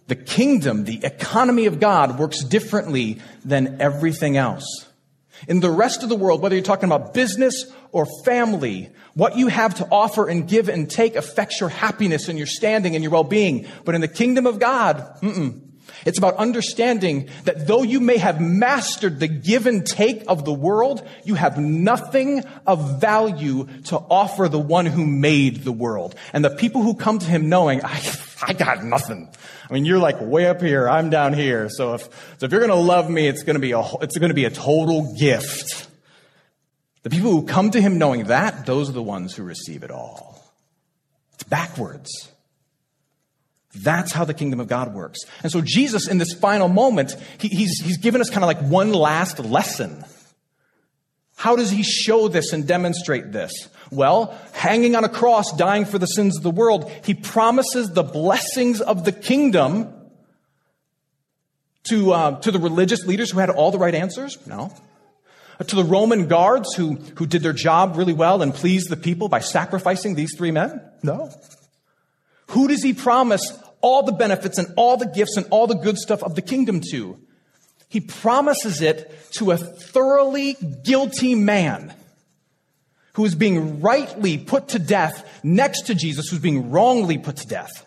The 0.07 0.15
kingdom, 0.15 0.83
the 0.83 1.03
economy 1.03 1.67
of 1.67 1.79
God 1.79 2.19
works 2.19 2.43
differently 2.43 3.21
than 3.45 3.79
everything 3.79 4.35
else. 4.35 4.87
In 5.47 5.59
the 5.59 5.71
rest 5.71 6.03
of 6.03 6.09
the 6.09 6.15
world, 6.15 6.41
whether 6.41 6.55
you're 6.55 6.63
talking 6.63 6.89
about 6.89 7.13
business 7.13 7.71
or 7.91 8.05
family, 8.25 8.89
what 9.13 9.37
you 9.37 9.47
have 9.47 9.75
to 9.75 9.87
offer 9.89 10.27
and 10.27 10.47
give 10.47 10.69
and 10.69 10.89
take 10.89 11.15
affects 11.15 11.59
your 11.59 11.69
happiness 11.69 12.27
and 12.27 12.37
your 12.37 12.47
standing 12.47 12.95
and 12.95 13.03
your 13.03 13.11
well-being. 13.11 13.67
But 13.85 13.95
in 13.95 14.01
the 14.01 14.07
kingdom 14.07 14.45
of 14.45 14.59
God, 14.59 14.97
mm-mm. 15.21 15.61
It's 16.05 16.17
about 16.17 16.35
understanding 16.35 17.29
that 17.43 17.67
though 17.67 17.83
you 17.83 17.99
may 17.99 18.17
have 18.17 18.41
mastered 18.41 19.19
the 19.19 19.27
give 19.27 19.67
and 19.67 19.85
take 19.85 20.23
of 20.27 20.45
the 20.45 20.53
world, 20.53 21.07
you 21.23 21.35
have 21.35 21.57
nothing 21.57 22.43
of 22.65 22.99
value 22.99 23.67
to 23.85 23.97
offer 23.97 24.47
the 24.47 24.59
one 24.59 24.85
who 24.85 25.05
made 25.05 25.63
the 25.63 25.71
world. 25.71 26.15
And 26.33 26.43
the 26.43 26.49
people 26.49 26.81
who 26.81 26.95
come 26.95 27.19
to 27.19 27.25
him 27.25 27.49
knowing, 27.49 27.83
I, 27.83 28.01
I 28.41 28.53
got 28.53 28.83
nothing. 28.83 29.29
I 29.69 29.73
mean, 29.73 29.85
you're 29.85 29.99
like 29.99 30.19
way 30.19 30.47
up 30.47 30.61
here, 30.61 30.89
I'm 30.89 31.09
down 31.09 31.33
here. 31.33 31.69
So 31.69 31.93
if, 31.93 32.01
so 32.37 32.45
if 32.45 32.51
you're 32.51 32.61
going 32.61 32.71
to 32.71 32.75
love 32.75 33.09
me, 33.09 33.27
it's 33.27 33.43
going 33.43 33.55
to 33.55 33.61
be 33.61 33.71
a, 33.71 33.81
it's 34.01 34.17
going 34.17 34.29
to 34.29 34.35
be 34.35 34.45
a 34.45 34.49
total 34.49 35.15
gift. 35.17 35.87
The 37.03 37.09
people 37.09 37.31
who 37.31 37.45
come 37.45 37.71
to 37.71 37.81
him 37.81 37.97
knowing 37.97 38.25
that, 38.25 38.65
those 38.65 38.89
are 38.89 38.93
the 38.93 39.03
ones 39.03 39.35
who 39.35 39.43
receive 39.43 39.83
it 39.83 39.91
all. 39.91 40.43
It's 41.33 41.43
backwards. 41.43 42.30
That's 43.73 44.11
how 44.11 44.25
the 44.25 44.33
kingdom 44.33 44.59
of 44.59 44.67
God 44.67 44.93
works. 44.93 45.19
And 45.43 45.51
so 45.51 45.61
Jesus, 45.61 46.07
in 46.07 46.17
this 46.17 46.33
final 46.33 46.67
moment, 46.67 47.15
he, 47.39 47.47
he's, 47.47 47.79
he's 47.81 47.97
given 47.97 48.21
us 48.21 48.29
kind 48.29 48.43
of 48.43 48.47
like 48.47 48.61
one 48.61 48.93
last 48.93 49.39
lesson. 49.39 50.03
How 51.35 51.55
does 51.55 51.71
he 51.71 51.81
show 51.81 52.27
this 52.27 52.53
and 52.53 52.67
demonstrate 52.67 53.31
this? 53.31 53.51
Well, 53.89 54.37
hanging 54.53 54.95
on 54.95 55.03
a 55.03 55.09
cross, 55.09 55.51
dying 55.53 55.85
for 55.85 55.97
the 55.97 56.05
sins 56.05 56.37
of 56.37 56.43
the 56.43 56.51
world, 56.51 56.91
he 57.03 57.13
promises 57.13 57.91
the 57.91 58.03
blessings 58.03 58.79
of 58.79 59.05
the 59.05 59.11
kingdom 59.11 59.93
to, 61.85 62.13
uh, 62.13 62.39
to 62.41 62.51
the 62.51 62.59
religious 62.59 63.05
leaders 63.05 63.31
who 63.31 63.39
had 63.39 63.49
all 63.49 63.71
the 63.71 63.79
right 63.79 63.95
answers? 63.95 64.37
No. 64.45 64.73
To 65.65 65.75
the 65.75 65.83
Roman 65.83 66.27
guards 66.27 66.73
who, 66.73 66.95
who 67.15 67.25
did 67.25 67.43
their 67.43 67.53
job 67.53 67.95
really 67.95 68.13
well 68.13 68.41
and 68.41 68.53
pleased 68.53 68.89
the 68.89 68.97
people 68.97 69.29
by 69.29 69.39
sacrificing 69.39 70.15
these 70.15 70.35
three 70.37 70.51
men? 70.51 70.81
No. 71.03 71.31
Who 72.51 72.67
does 72.67 72.83
he 72.83 72.93
promise 72.93 73.57
all 73.81 74.03
the 74.03 74.11
benefits 74.11 74.57
and 74.57 74.67
all 74.75 74.97
the 74.97 75.05
gifts 75.05 75.37
and 75.37 75.45
all 75.49 75.67
the 75.67 75.75
good 75.75 75.97
stuff 75.97 76.23
of 76.23 76.35
the 76.35 76.41
kingdom 76.41 76.81
to? 76.91 77.19
He 77.89 77.99
promises 77.99 78.81
it 78.81 79.11
to 79.33 79.51
a 79.51 79.57
thoroughly 79.57 80.55
guilty 80.83 81.35
man 81.35 81.93
who 83.13 83.25
is 83.25 83.35
being 83.35 83.81
rightly 83.81 84.37
put 84.37 84.69
to 84.69 84.79
death 84.79 85.27
next 85.43 85.87
to 85.87 85.95
Jesus, 85.95 86.29
who's 86.29 86.39
being 86.39 86.71
wrongly 86.71 87.17
put 87.17 87.37
to 87.37 87.47
death. 87.47 87.85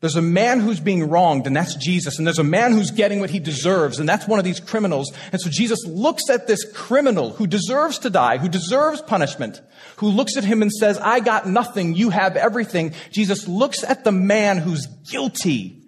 There's 0.00 0.16
a 0.16 0.22
man 0.22 0.60
who's 0.60 0.78
being 0.78 1.08
wronged, 1.08 1.46
and 1.46 1.56
that's 1.56 1.74
Jesus. 1.74 2.18
And 2.18 2.26
there's 2.26 2.38
a 2.38 2.44
man 2.44 2.72
who's 2.72 2.90
getting 2.90 3.20
what 3.20 3.30
he 3.30 3.38
deserves, 3.38 3.98
and 3.98 4.06
that's 4.06 4.28
one 4.28 4.38
of 4.38 4.44
these 4.44 4.60
criminals. 4.60 5.10
And 5.32 5.40
so 5.40 5.48
Jesus 5.48 5.86
looks 5.86 6.28
at 6.28 6.46
this 6.46 6.70
criminal 6.72 7.30
who 7.30 7.46
deserves 7.46 7.98
to 8.00 8.10
die, 8.10 8.36
who 8.36 8.48
deserves 8.48 9.00
punishment, 9.00 9.62
who 9.96 10.08
looks 10.08 10.36
at 10.36 10.44
him 10.44 10.60
and 10.60 10.70
says, 10.70 10.98
I 10.98 11.20
got 11.20 11.48
nothing, 11.48 11.94
you 11.94 12.10
have 12.10 12.36
everything. 12.36 12.92
Jesus 13.10 13.48
looks 13.48 13.82
at 13.84 14.04
the 14.04 14.12
man 14.12 14.58
who's 14.58 14.86
guilty, 15.10 15.82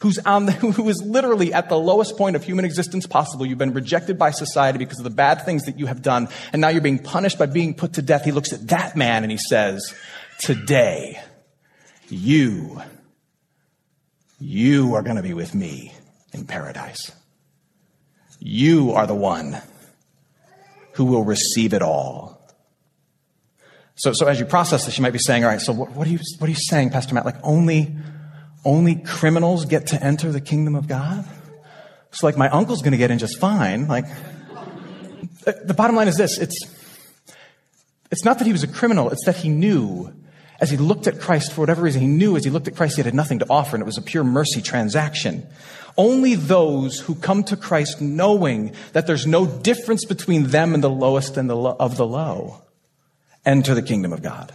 who's 0.00 0.18
on 0.18 0.46
the, 0.46 0.52
who 0.52 0.88
is 0.88 1.00
literally 1.06 1.54
at 1.54 1.68
the 1.68 1.78
lowest 1.78 2.16
point 2.16 2.34
of 2.34 2.42
human 2.42 2.64
existence 2.64 3.06
possible. 3.06 3.46
You've 3.46 3.58
been 3.58 3.74
rejected 3.74 4.18
by 4.18 4.32
society 4.32 4.78
because 4.78 4.98
of 4.98 5.04
the 5.04 5.10
bad 5.10 5.44
things 5.44 5.66
that 5.66 5.78
you 5.78 5.86
have 5.86 6.02
done, 6.02 6.28
and 6.52 6.60
now 6.60 6.68
you're 6.68 6.80
being 6.80 6.98
punished 6.98 7.38
by 7.38 7.46
being 7.46 7.74
put 7.74 7.92
to 7.92 8.02
death. 8.02 8.24
He 8.24 8.32
looks 8.32 8.52
at 8.52 8.66
that 8.68 8.96
man 8.96 9.22
and 9.22 9.30
he 9.30 9.38
says, 9.38 9.94
Today, 10.40 11.20
you 12.08 12.82
you 14.38 14.94
are 14.94 15.02
going 15.02 15.16
to 15.16 15.22
be 15.22 15.34
with 15.34 15.54
me 15.54 15.92
in 16.32 16.46
paradise. 16.46 17.12
You 18.38 18.92
are 18.92 19.06
the 19.06 19.14
one 19.14 19.60
who 20.92 21.06
will 21.06 21.24
receive 21.24 21.72
it 21.72 21.82
all. 21.82 22.36
So, 23.96 24.12
so 24.12 24.26
as 24.26 24.38
you 24.38 24.44
process 24.44 24.84
this, 24.84 24.98
you 24.98 25.02
might 25.02 25.12
be 25.12 25.18
saying, 25.18 25.44
all 25.44 25.50
right, 25.50 25.60
so 25.60 25.72
what, 25.72 25.92
what, 25.92 26.06
are 26.06 26.10
you, 26.10 26.18
what 26.38 26.48
are 26.48 26.50
you 26.50 26.58
saying, 26.58 26.90
Pastor 26.90 27.14
Matt? 27.14 27.24
Like 27.24 27.38
only, 27.42 27.96
only 28.64 28.96
criminals 28.96 29.64
get 29.64 29.88
to 29.88 30.02
enter 30.02 30.32
the 30.32 30.40
kingdom 30.40 30.74
of 30.74 30.86
God? 30.86 31.24
It's 32.10 32.22
like 32.22 32.36
my 32.36 32.48
uncle's 32.50 32.82
going 32.82 32.92
to 32.92 32.98
get 32.98 33.10
in 33.10 33.18
just 33.18 33.38
fine. 33.38 33.88
Like, 33.88 34.04
the 35.44 35.74
bottom 35.74 35.96
line 35.96 36.08
is 36.08 36.16
this. 36.16 36.38
It's, 36.38 36.58
it's 38.10 38.24
not 38.24 38.38
that 38.38 38.46
he 38.46 38.52
was 38.52 38.62
a 38.62 38.68
criminal. 38.68 39.10
It's 39.10 39.24
that 39.26 39.36
he 39.36 39.48
knew 39.48 40.12
as 40.60 40.70
he 40.70 40.76
looked 40.76 41.06
at 41.06 41.20
Christ, 41.20 41.52
for 41.52 41.60
whatever 41.60 41.82
reason, 41.82 42.00
he 42.00 42.06
knew 42.06 42.36
as 42.36 42.44
he 42.44 42.50
looked 42.50 42.68
at 42.68 42.76
Christ, 42.76 42.96
he 42.96 43.02
had 43.02 43.14
nothing 43.14 43.40
to 43.40 43.46
offer, 43.50 43.76
and 43.76 43.82
it 43.82 43.86
was 43.86 43.98
a 43.98 44.02
pure 44.02 44.24
mercy 44.24 44.62
transaction. 44.62 45.46
Only 45.98 46.34
those 46.34 47.00
who 47.00 47.14
come 47.14 47.42
to 47.44 47.56
Christ 47.56 48.00
knowing 48.00 48.74
that 48.92 49.06
there's 49.06 49.26
no 49.26 49.46
difference 49.46 50.04
between 50.04 50.44
them 50.44 50.74
and 50.74 50.82
the 50.82 50.90
lowest 50.90 51.36
and 51.36 51.48
the 51.48 51.56
lo- 51.56 51.76
of 51.78 51.96
the 51.96 52.06
low 52.06 52.62
enter 53.44 53.74
the 53.74 53.82
kingdom 53.82 54.12
of 54.12 54.22
God. 54.22 54.52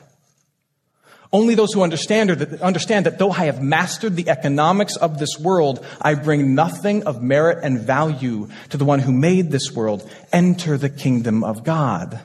Only 1.34 1.56
those 1.56 1.72
who 1.72 1.82
understand, 1.82 2.30
that, 2.30 2.62
understand 2.62 3.06
that 3.06 3.18
though 3.18 3.32
I 3.32 3.46
have 3.46 3.64
mastered 3.64 4.18
the 4.18 4.28
economics 4.30 4.98
of 4.98 5.18
this 5.18 5.40
world, 5.40 5.86
I 6.02 6.14
bring 6.16 6.56
nothing 6.56 7.04
of 7.04 7.24
merit 7.24 7.60
and 7.64 7.80
value 7.80 8.50
to 8.70 8.78
the 8.78 8.84
one 8.86 9.00
who 9.00 9.14
made 9.14 9.50
this 9.50 9.72
world, 9.72 10.10
enter 10.34 10.78
the 10.78 10.90
kingdom 10.90 11.44
of 11.44 11.64
God. 11.64 12.20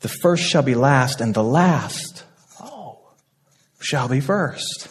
The 0.00 0.08
first 0.08 0.44
shall 0.44 0.62
be 0.62 0.74
last, 0.74 1.20
and 1.20 1.34
the 1.34 1.44
last 1.44 2.24
shall 3.80 4.08
be 4.08 4.20
first. 4.20 4.88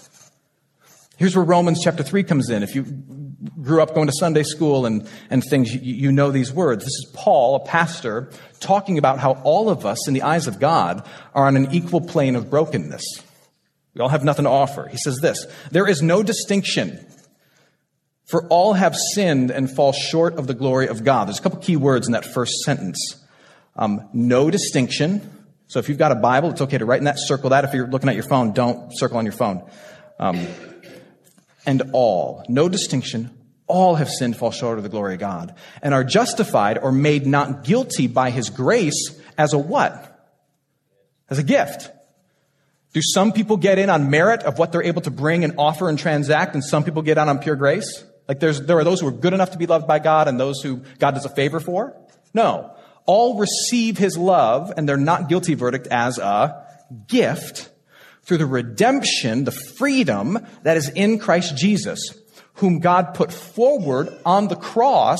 Here's 1.18 1.36
where 1.36 1.46
Romans 1.46 1.82
chapter 1.84 2.04
3 2.04 2.24
comes 2.24 2.50
in. 2.50 2.62
If 2.62 2.76
you 2.76 2.84
grew 3.62 3.82
up 3.82 3.96
going 3.96 4.08
to 4.08 4.14
Sunday 4.14 4.44
school 4.44 4.86
and, 4.86 5.08
and 5.30 5.44
things, 5.44 5.74
you, 5.74 5.80
you 5.82 6.12
know 6.12 6.32
these 6.32 6.54
words. 6.54 6.84
This 6.84 6.94
is 6.94 7.12
Paul, 7.14 7.56
a 7.56 7.60
pastor, 7.60 8.30
talking 8.60 8.98
about 8.98 9.20
how 9.20 9.34
all 9.44 9.70
of 9.70 9.86
us, 9.86 10.08
in 10.08 10.14
the 10.14 10.22
eyes 10.22 10.48
of 10.48 10.60
God, 10.60 11.08
are 11.34 11.48
on 11.48 11.58
an 11.58 11.74
equal 11.74 12.02
plane 12.02 12.36
of 12.36 12.50
brokenness. 12.50 13.04
We 13.96 14.02
all 14.02 14.10
have 14.10 14.24
nothing 14.24 14.44
to 14.44 14.52
offer. 14.52 14.88
He 14.88 14.98
says 14.98 15.18
this 15.18 15.48
There 15.72 15.88
is 15.88 16.04
no 16.04 16.22
distinction, 16.22 17.04
for 18.26 18.46
all 18.48 18.74
have 18.74 18.96
sinned 18.96 19.50
and 19.50 19.74
fall 19.76 19.94
short 19.94 20.36
of 20.36 20.46
the 20.46 20.54
glory 20.54 20.88
of 20.88 21.04
God. 21.04 21.28
There's 21.28 21.40
a 21.40 21.42
couple 21.42 21.60
key 21.60 21.78
words 21.78 22.06
in 22.06 22.14
that 22.14 22.26
first 22.26 22.54
sentence. 22.60 23.24
Um, 23.76 24.08
no 24.14 24.52
distinction. 24.52 25.37
So 25.68 25.80
if 25.80 25.90
you've 25.90 25.98
got 25.98 26.14
a 26.14 26.16
Bible, 26.16 26.52
it's 26.52 26.62
okay 26.62 26.78
to 26.78 26.86
write 26.86 27.00
in 27.00 27.06
that, 27.06 27.20
circle 27.20 27.50
that. 27.50 27.66
If 27.66 27.74
you're 27.74 27.88
looking 27.88 28.10
at 28.10 28.16
your 28.16 28.24
phone, 28.24 28.54
don't 28.54 28.90
circle 28.98 29.18
on 29.18 29.26
your 29.26 29.34
phone. 29.34 29.70
Um, 30.18 30.48
and 31.66 31.92
all, 31.92 32.46
no 32.48 32.70
distinction, 32.70 33.38
all 33.68 33.96
have 33.96 34.10
sinned, 34.10 34.38
fall 34.38 34.52
short 34.52 34.78
of 34.78 34.84
the 34.84 34.90
glory 34.90 35.16
of 35.16 35.20
God, 35.20 35.56
and 35.82 35.94
are 35.94 36.06
justified 36.06 36.78
or 36.78 36.94
made 36.94 37.28
not 37.28 37.66
guilty 37.66 38.08
by 38.08 38.30
his 38.30 38.50
grace 38.50 39.20
as 39.38 39.52
a 39.52 39.58
what? 39.58 40.14
As 41.30 41.38
a 41.38 41.44
gift. 41.44 41.92
Do 42.94 43.02
some 43.04 43.34
people 43.34 43.58
get 43.58 43.78
in 43.78 43.90
on 43.90 44.10
merit 44.10 44.44
of 44.44 44.58
what 44.58 44.72
they're 44.72 44.84
able 44.84 45.02
to 45.02 45.12
bring 45.12 45.44
and 45.44 45.56
offer 45.58 45.90
and 45.90 46.00
transact, 46.00 46.56
and 46.56 46.64
some 46.64 46.86
people 46.86 47.02
get 47.02 47.18
on 47.18 47.28
on 47.28 47.40
pure 47.40 47.58
grace? 47.58 48.06
Like 48.30 48.40
there's, 48.40 48.62
there 48.62 48.78
are 48.78 48.86
those 48.86 49.02
who 49.02 49.08
are 49.08 49.12
good 49.12 49.34
enough 49.34 49.52
to 49.52 49.58
be 49.58 49.68
loved 49.68 49.86
by 49.86 50.00
God 50.00 50.30
and 50.30 50.40
those 50.40 50.62
who 50.62 50.78
God 51.00 51.12
does 51.12 51.26
a 51.26 51.30
favor 51.30 51.60
for? 51.60 51.94
No 52.34 52.77
all 53.08 53.40
receive 53.40 53.98
his 53.98 54.18
love 54.18 54.72
and 54.78 54.88
their 54.88 54.98
not 54.98 55.30
guilty 55.30 55.56
verdict 55.56 55.88
as 55.88 56.20
a 56.20 56.64
gift 57.08 57.72
through 58.24 58.38
the 58.38 58.46
redemption, 58.46 59.46
the 59.46 59.52
freedom 59.52 60.38
that 60.64 60.78
is 60.78 60.90
in 60.90 61.18
Christ 61.18 61.58
Jesus, 61.58 62.14
whom 62.56 62.80
God 62.80 63.14
put 63.14 63.32
forward 63.32 64.10
on 64.26 64.50
the 64.50 64.56
cross 64.56 65.20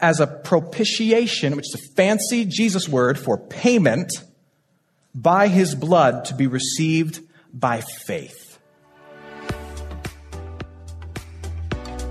as 0.00 0.18
a 0.18 0.26
propitiation, 0.26 1.54
which 1.54 1.66
is 1.66 1.74
a 1.74 1.94
fancy 1.94 2.46
Jesus 2.46 2.88
word 2.88 3.18
for 3.18 3.36
payment 3.36 4.10
by 5.14 5.48
his 5.48 5.74
blood 5.74 6.24
to 6.26 6.34
be 6.34 6.46
received 6.46 7.20
by 7.52 7.82
faith. 7.82 8.58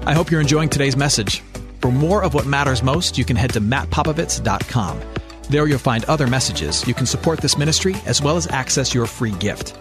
I 0.05 0.13
hope 0.13 0.31
you're 0.31 0.41
enjoying 0.41 0.69
today's 0.69 0.95
message. 0.95 1.41
For 1.81 1.91
more 1.91 2.23
of 2.23 2.33
what 2.33 2.45
matters 2.45 2.83
most, 2.83 3.17
you 3.17 3.25
can 3.25 3.35
head 3.35 3.53
to 3.53 3.61
mattpopovits.com. 3.61 5.01
There 5.49 5.67
you'll 5.67 5.79
find 5.79 6.03
other 6.05 6.27
messages. 6.27 6.85
You 6.87 6.93
can 6.93 7.05
support 7.05 7.41
this 7.41 7.57
ministry 7.57 7.95
as 8.05 8.21
well 8.21 8.37
as 8.37 8.47
access 8.47 8.93
your 8.93 9.05
free 9.05 9.31
gift. 9.31 9.77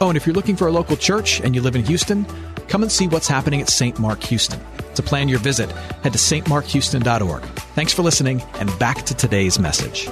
Oh, 0.00 0.08
and 0.08 0.16
if 0.16 0.26
you're 0.26 0.34
looking 0.34 0.56
for 0.56 0.68
a 0.68 0.72
local 0.72 0.96
church 0.96 1.40
and 1.40 1.54
you 1.54 1.60
live 1.60 1.76
in 1.76 1.84
Houston, 1.84 2.24
come 2.68 2.82
and 2.82 2.90
see 2.90 3.08
what's 3.08 3.28
happening 3.28 3.60
at 3.60 3.68
St. 3.68 3.98
Mark 3.98 4.22
Houston. 4.24 4.60
To 4.94 5.02
plan 5.02 5.28
your 5.28 5.38
visit, 5.38 5.70
head 6.02 6.12
to 6.12 6.18
stmarkhouston.org. 6.18 7.42
Thanks 7.74 7.92
for 7.92 8.02
listening, 8.02 8.42
and 8.54 8.78
back 8.78 9.02
to 9.02 9.14
today's 9.14 9.58
message. 9.58 10.08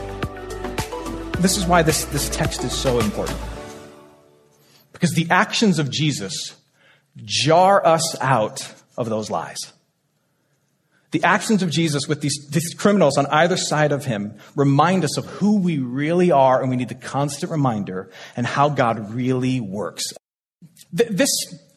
This 1.38 1.56
is 1.56 1.64
why 1.64 1.82
this, 1.82 2.04
this 2.06 2.28
text 2.28 2.64
is 2.64 2.72
so 2.72 3.00
important. 3.00 3.38
Because 4.92 5.12
the 5.14 5.26
actions 5.30 5.78
of 5.78 5.90
Jesus 5.90 6.56
jar 7.16 7.84
us 7.84 8.16
out 8.20 8.74
of 8.96 9.08
those 9.08 9.30
lies. 9.30 9.72
The 11.10 11.24
actions 11.24 11.62
of 11.62 11.70
Jesus 11.70 12.06
with 12.06 12.20
these, 12.20 12.48
these, 12.50 12.74
criminals 12.74 13.18
on 13.18 13.26
either 13.26 13.56
side 13.56 13.92
of 13.92 14.04
him 14.04 14.38
remind 14.54 15.04
us 15.04 15.16
of 15.16 15.26
who 15.26 15.58
we 15.58 15.78
really 15.78 16.30
are, 16.30 16.60
and 16.60 16.70
we 16.70 16.76
need 16.76 16.88
the 16.88 16.94
constant 16.94 17.50
reminder 17.50 18.10
and 18.36 18.46
how 18.46 18.68
God 18.68 19.12
really 19.12 19.60
works. 19.60 20.04
Th- 20.96 21.10
this 21.10 21.30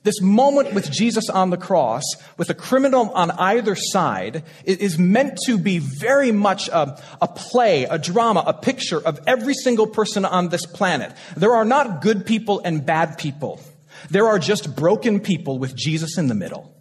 This 0.03 0.21
moment 0.21 0.73
with 0.73 0.91
Jesus 0.91 1.29
on 1.29 1.49
the 1.49 1.57
cross, 1.57 2.03
with 2.37 2.49
a 2.49 2.53
criminal 2.53 3.09
on 3.15 3.31
either 3.31 3.73
side, 3.73 4.43
is 4.65 4.99
meant 4.99 5.39
to 5.45 5.57
be 5.57 5.79
very 5.79 6.33
much 6.33 6.67
a, 6.67 7.01
a, 7.21 7.27
play, 7.27 7.85
a 7.85 7.97
drama, 7.97 8.43
a 8.45 8.53
picture 8.53 8.99
of 8.99 9.21
every 9.25 9.53
single 9.53 9.87
person 9.87 10.25
on 10.25 10.49
this 10.49 10.65
planet. 10.65 11.15
There 11.37 11.55
are 11.55 11.63
not 11.63 12.01
good 12.01 12.25
people 12.25 12.61
and 12.65 12.85
bad 12.85 13.17
people. 13.17 13.61
There 14.09 14.27
are 14.27 14.39
just 14.39 14.75
broken 14.75 15.21
people 15.21 15.57
with 15.57 15.73
Jesus 15.73 16.17
in 16.17 16.27
the 16.27 16.35
middle. 16.35 16.75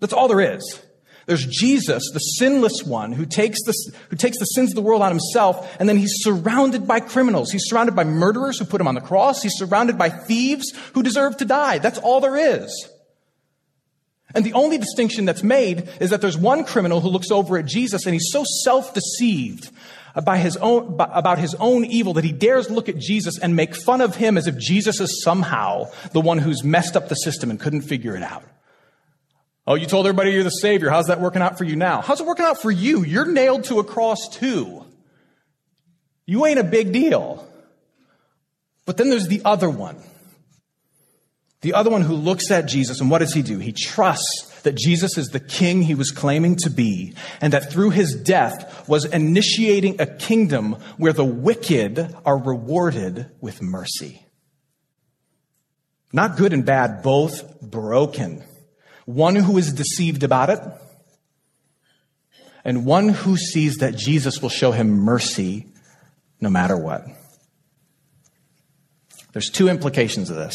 That's 0.00 0.12
all 0.12 0.28
there 0.28 0.56
is. 0.56 0.62
There's 1.30 1.46
Jesus, 1.46 2.02
the 2.12 2.18
sinless 2.18 2.82
one, 2.82 3.12
who 3.12 3.24
takes, 3.24 3.62
the, 3.62 3.72
who 4.08 4.16
takes 4.16 4.36
the 4.40 4.46
sins 4.46 4.72
of 4.72 4.74
the 4.74 4.82
world 4.82 5.00
on 5.00 5.12
himself, 5.12 5.76
and 5.78 5.88
then 5.88 5.96
he's 5.96 6.24
surrounded 6.24 6.88
by 6.88 6.98
criminals. 6.98 7.52
He's 7.52 7.66
surrounded 7.66 7.94
by 7.94 8.02
murderers 8.02 8.58
who 8.58 8.64
put 8.64 8.80
him 8.80 8.88
on 8.88 8.96
the 8.96 9.00
cross. 9.00 9.40
He's 9.40 9.54
surrounded 9.54 9.96
by 9.96 10.08
thieves 10.08 10.72
who 10.92 11.04
deserve 11.04 11.36
to 11.36 11.44
die. 11.44 11.78
That's 11.78 11.98
all 11.98 12.20
there 12.20 12.36
is. 12.36 12.88
And 14.34 14.44
the 14.44 14.54
only 14.54 14.76
distinction 14.76 15.24
that's 15.24 15.44
made 15.44 15.88
is 16.00 16.10
that 16.10 16.20
there's 16.20 16.36
one 16.36 16.64
criminal 16.64 17.00
who 17.00 17.10
looks 17.10 17.30
over 17.30 17.56
at 17.58 17.66
Jesus 17.66 18.06
and 18.06 18.12
he's 18.12 18.32
so 18.32 18.42
self-deceived 18.64 19.70
by 20.24 20.36
his 20.36 20.56
own, 20.56 20.96
about 20.98 21.38
his 21.38 21.54
own 21.60 21.84
evil 21.84 22.14
that 22.14 22.24
he 22.24 22.32
dares 22.32 22.70
look 22.70 22.88
at 22.88 22.98
Jesus 22.98 23.38
and 23.38 23.54
make 23.54 23.76
fun 23.76 24.00
of 24.00 24.16
him 24.16 24.36
as 24.36 24.48
if 24.48 24.58
Jesus 24.58 24.98
is 24.98 25.22
somehow 25.22 25.92
the 26.10 26.20
one 26.20 26.38
who's 26.38 26.64
messed 26.64 26.96
up 26.96 27.08
the 27.08 27.14
system 27.14 27.50
and 27.50 27.60
couldn't 27.60 27.82
figure 27.82 28.16
it 28.16 28.24
out. 28.24 28.42
Oh, 29.66 29.74
you 29.74 29.86
told 29.86 30.06
everybody 30.06 30.32
you're 30.32 30.42
the 30.42 30.50
Savior. 30.50 30.90
How's 30.90 31.08
that 31.08 31.20
working 31.20 31.42
out 31.42 31.58
for 31.58 31.64
you 31.64 31.76
now? 31.76 32.00
How's 32.00 32.20
it 32.20 32.26
working 32.26 32.46
out 32.46 32.60
for 32.60 32.70
you? 32.70 33.04
You're 33.04 33.26
nailed 33.26 33.64
to 33.64 33.78
a 33.78 33.84
cross 33.84 34.28
too. 34.32 34.84
You 36.26 36.46
ain't 36.46 36.58
a 36.58 36.64
big 36.64 36.92
deal. 36.92 37.46
But 38.86 38.96
then 38.96 39.10
there's 39.10 39.28
the 39.28 39.42
other 39.44 39.70
one. 39.70 39.96
The 41.60 41.74
other 41.74 41.90
one 41.90 42.02
who 42.02 42.14
looks 42.14 42.50
at 42.50 42.66
Jesus, 42.66 43.00
and 43.00 43.10
what 43.10 43.18
does 43.18 43.34
he 43.34 43.42
do? 43.42 43.58
He 43.58 43.72
trusts 43.72 44.62
that 44.62 44.76
Jesus 44.76 45.18
is 45.18 45.28
the 45.28 45.40
king 45.40 45.82
he 45.82 45.94
was 45.94 46.10
claiming 46.10 46.56
to 46.56 46.70
be, 46.70 47.14
and 47.40 47.52
that 47.52 47.70
through 47.70 47.90
his 47.90 48.14
death 48.14 48.88
was 48.88 49.04
initiating 49.04 50.00
a 50.00 50.06
kingdom 50.06 50.72
where 50.96 51.12
the 51.12 51.24
wicked 51.24 52.14
are 52.24 52.38
rewarded 52.38 53.30
with 53.40 53.60
mercy. 53.60 54.24
Not 56.12 56.36
good 56.36 56.52
and 56.52 56.64
bad, 56.64 57.02
both 57.02 57.60
broken. 57.60 58.42
One 59.14 59.34
who 59.34 59.58
is 59.58 59.72
deceived 59.72 60.22
about 60.22 60.50
it, 60.50 60.60
and 62.64 62.86
one 62.86 63.08
who 63.08 63.36
sees 63.36 63.78
that 63.78 63.96
Jesus 63.96 64.40
will 64.40 64.48
show 64.48 64.70
him 64.70 64.90
mercy 64.90 65.66
no 66.40 66.48
matter 66.48 66.76
what. 66.76 67.06
There's 69.32 69.50
two 69.50 69.68
implications 69.68 70.30
of 70.30 70.36
this. 70.36 70.54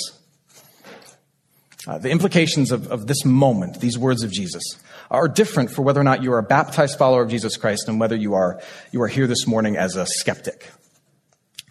Uh, 1.88 1.98
the 1.98 2.10
implications 2.10 2.72
of, 2.72 2.88
of 2.88 3.08
this 3.08 3.26
moment, 3.26 3.82
these 3.82 3.98
words 3.98 4.24
of 4.24 4.32
Jesus, 4.32 4.64
are 5.12 5.28
different 5.28 5.70
for 5.70 5.82
whether 5.82 6.00
or 6.00 6.06
not 6.06 6.24
you 6.24 6.32
are 6.32 6.40
a 6.40 6.44
baptized 6.44 6.98
follower 6.98 7.24
of 7.24 7.30
Jesus 7.30 7.58
Christ 7.58 7.88
and 7.88 8.00
whether 8.00 8.16
you 8.16 8.34
are, 8.34 8.62
you 8.92 9.02
are 9.02 9.08
here 9.08 9.28
this 9.28 9.46
morning 9.46 9.76
as 9.76 9.96
a 9.96 10.06
skeptic. 10.06 10.72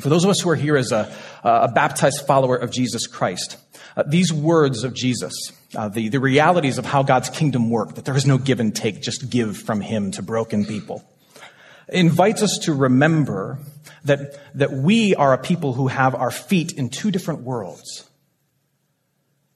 For 0.05 0.11
those 0.11 0.25
of 0.25 0.29
us 0.29 0.41
who 0.41 0.51
are 0.51 0.55
here 0.55 0.77
as 0.77 0.93
a, 0.93 1.11
a 1.43 1.73
baptized 1.73 2.27
follower 2.27 2.57
of 2.57 2.71
Jesus 2.71 3.07
Christ, 3.07 3.57
uh, 3.97 4.03
these 4.07 4.35
words 4.35 4.85
of 4.85 4.93
Jesus, 4.93 5.33
uh, 5.75 5.89
the, 5.89 6.11
the 6.11 6.21
realities 6.21 6.77
of 6.77 6.85
how 6.85 7.03
God's 7.03 7.31
kingdom 7.31 7.71
work, 7.71 7.95
that 7.95 8.05
there 8.05 8.15
is 8.15 8.27
no 8.27 8.37
give 8.37 8.61
and 8.61 8.77
take, 8.77 9.01
just 9.01 9.31
give 9.31 9.57
from 9.57 9.81
Him 9.81 10.11
to 10.11 10.23
broken 10.23 10.67
people, 10.67 11.03
invites 11.89 12.43
us 12.43 12.59
to 12.65 12.75
remember 12.75 13.61
that, 14.05 14.39
that 14.55 14.73
we 14.73 15.15
are 15.15 15.33
a 15.33 15.39
people 15.39 15.73
who 15.73 15.87
have 15.87 16.15
our 16.15 16.31
feet 16.31 16.73
in 16.73 16.91
two 16.91 17.11
different 17.11 17.41
worlds. 17.41 18.07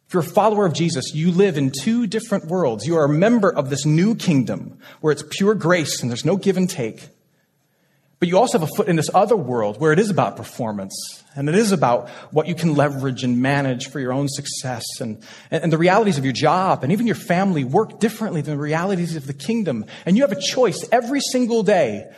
If 0.07 0.15
you're 0.15 0.23
a 0.23 0.27
follower 0.27 0.65
of 0.65 0.73
Jesus, 0.73 1.15
you 1.15 1.31
live 1.31 1.59
in 1.59 1.73
two 1.79 2.07
different 2.07 2.47
worlds. 2.47 2.87
You 2.87 2.97
are 2.97 3.05
a 3.05 3.11
member 3.11 3.53
of 3.53 3.69
this 3.69 3.85
new 3.85 4.15
kingdom 4.15 4.79
where 5.03 5.13
it's 5.13 5.25
pure 5.29 5.55
grace 5.55 6.01
and 6.01 6.11
there's 6.11 6.25
no 6.25 6.39
give 6.39 6.57
and 6.57 6.71
take. 6.71 7.11
But 8.19 8.29
you 8.29 8.37
also 8.37 8.59
have 8.59 8.69
a 8.69 8.75
foot 8.75 8.89
in 8.89 8.97
this 8.97 9.11
other 9.15 9.37
world 9.37 9.81
where 9.81 9.93
it 9.93 9.99
is 9.99 10.11
about 10.11 10.37
performance 10.37 11.23
and 11.37 11.49
it 11.49 11.55
is 11.55 11.71
about 11.71 12.09
what 12.33 12.49
you 12.49 12.55
can 12.57 12.75
leverage 12.75 13.23
and 13.23 13.41
manage 13.41 13.89
for 13.89 14.01
your 14.01 14.13
own 14.13 14.29
success 14.29 14.85
and, 15.01 15.23
and 15.53 15.73
the 15.73 15.79
realities 15.79 16.19
of 16.19 16.25
your 16.25 16.33
job 16.33 16.83
and 16.83 16.93
even 16.93 17.07
your 17.07 17.15
family 17.15 17.63
work 17.63 18.01
differently 18.01 18.41
than 18.41 18.57
the 18.57 18.63
realities 18.63 19.15
of 19.15 19.29
the 19.29 19.33
kingdom. 19.33 19.87
And 20.05 20.17
you 20.17 20.25
have 20.25 20.33
a 20.33 20.41
choice 20.41 20.85
every 20.91 21.21
single 21.21 21.63
day 21.63 22.11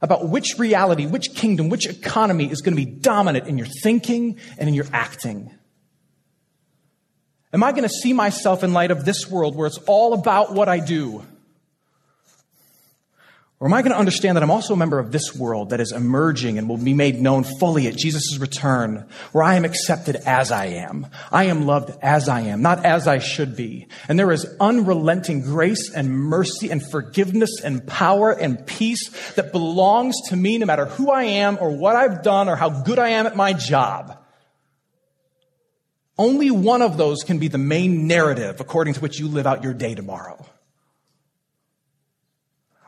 about 0.00 0.28
which 0.28 0.58
reality, 0.58 1.06
which 1.06 1.34
kingdom, 1.34 1.70
which 1.70 1.86
economy 1.86 2.48
is 2.48 2.60
going 2.60 2.76
to 2.76 2.84
be 2.84 2.90
dominant 2.90 3.48
in 3.48 3.58
your 3.58 3.66
thinking 3.82 4.38
and 4.58 4.68
in 4.68 4.74
your 4.74 4.86
acting. 4.92 5.52
Am 7.52 7.64
I 7.64 7.72
going 7.72 7.82
to 7.82 7.88
see 7.88 8.12
myself 8.12 8.62
in 8.62 8.72
light 8.72 8.92
of 8.92 9.04
this 9.04 9.28
world 9.28 9.56
where 9.56 9.66
it's 9.66 9.78
all 9.88 10.12
about 10.12 10.52
what 10.52 10.68
I 10.68 10.78
do? 10.78 11.24
Or 13.58 13.66
am 13.66 13.72
I 13.72 13.80
going 13.80 13.92
to 13.92 13.98
understand 13.98 14.36
that 14.36 14.42
I'm 14.42 14.50
also 14.50 14.74
a 14.74 14.76
member 14.76 14.98
of 14.98 15.12
this 15.12 15.34
world 15.34 15.70
that 15.70 15.80
is 15.80 15.90
emerging 15.90 16.58
and 16.58 16.68
will 16.68 16.76
be 16.76 16.92
made 16.92 17.18
known 17.18 17.42
fully 17.42 17.86
at 17.86 17.96
Jesus' 17.96 18.36
return, 18.36 19.06
where 19.32 19.42
I 19.42 19.54
am 19.54 19.64
accepted 19.64 20.16
as 20.26 20.52
I 20.52 20.66
am. 20.66 21.06
I 21.32 21.44
am 21.44 21.64
loved 21.64 21.90
as 22.02 22.28
I 22.28 22.40
am, 22.42 22.60
not 22.60 22.84
as 22.84 23.08
I 23.08 23.18
should 23.18 23.56
be. 23.56 23.86
And 24.08 24.18
there 24.18 24.30
is 24.30 24.46
unrelenting 24.60 25.40
grace 25.40 25.90
and 25.90 26.10
mercy 26.10 26.70
and 26.70 26.86
forgiveness 26.90 27.62
and 27.64 27.86
power 27.86 28.30
and 28.30 28.66
peace 28.66 29.08
that 29.36 29.52
belongs 29.52 30.16
to 30.28 30.36
me 30.36 30.58
no 30.58 30.66
matter 30.66 30.84
who 30.84 31.10
I 31.10 31.22
am 31.22 31.56
or 31.58 31.70
what 31.70 31.96
I've 31.96 32.22
done 32.22 32.50
or 32.50 32.56
how 32.56 32.68
good 32.68 32.98
I 32.98 33.10
am 33.10 33.26
at 33.26 33.36
my 33.36 33.54
job. 33.54 34.18
Only 36.18 36.50
one 36.50 36.82
of 36.82 36.98
those 36.98 37.22
can 37.22 37.38
be 37.38 37.48
the 37.48 37.56
main 37.56 38.06
narrative 38.06 38.60
according 38.60 38.94
to 38.94 39.00
which 39.00 39.18
you 39.18 39.28
live 39.28 39.46
out 39.46 39.64
your 39.64 39.74
day 39.74 39.94
tomorrow. 39.94 40.44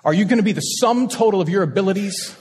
Are 0.09 0.15
you 0.15 0.25
going 0.25 0.39
to 0.39 0.43
be 0.43 0.53
the 0.53 0.63
sum 0.63 1.07
total 1.09 1.43
of 1.43 1.51
your 1.51 1.63
abilities? 1.63 2.35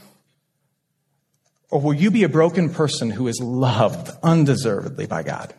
Or 1.70 1.82
will 1.82 1.94
you 1.94 2.10
be 2.12 2.24
a 2.24 2.30
broken 2.30 2.70
person 2.70 3.10
who 3.10 3.28
is 3.28 3.42
loved 3.42 4.10
undeservedly 4.24 5.06
by 5.06 5.24
God? 5.24 5.54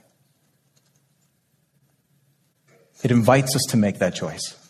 It 3.03 3.11
invites 3.11 3.55
us 3.55 3.61
to 3.69 3.77
make 3.77 3.99
that 3.99 4.15
choice. 4.15 4.68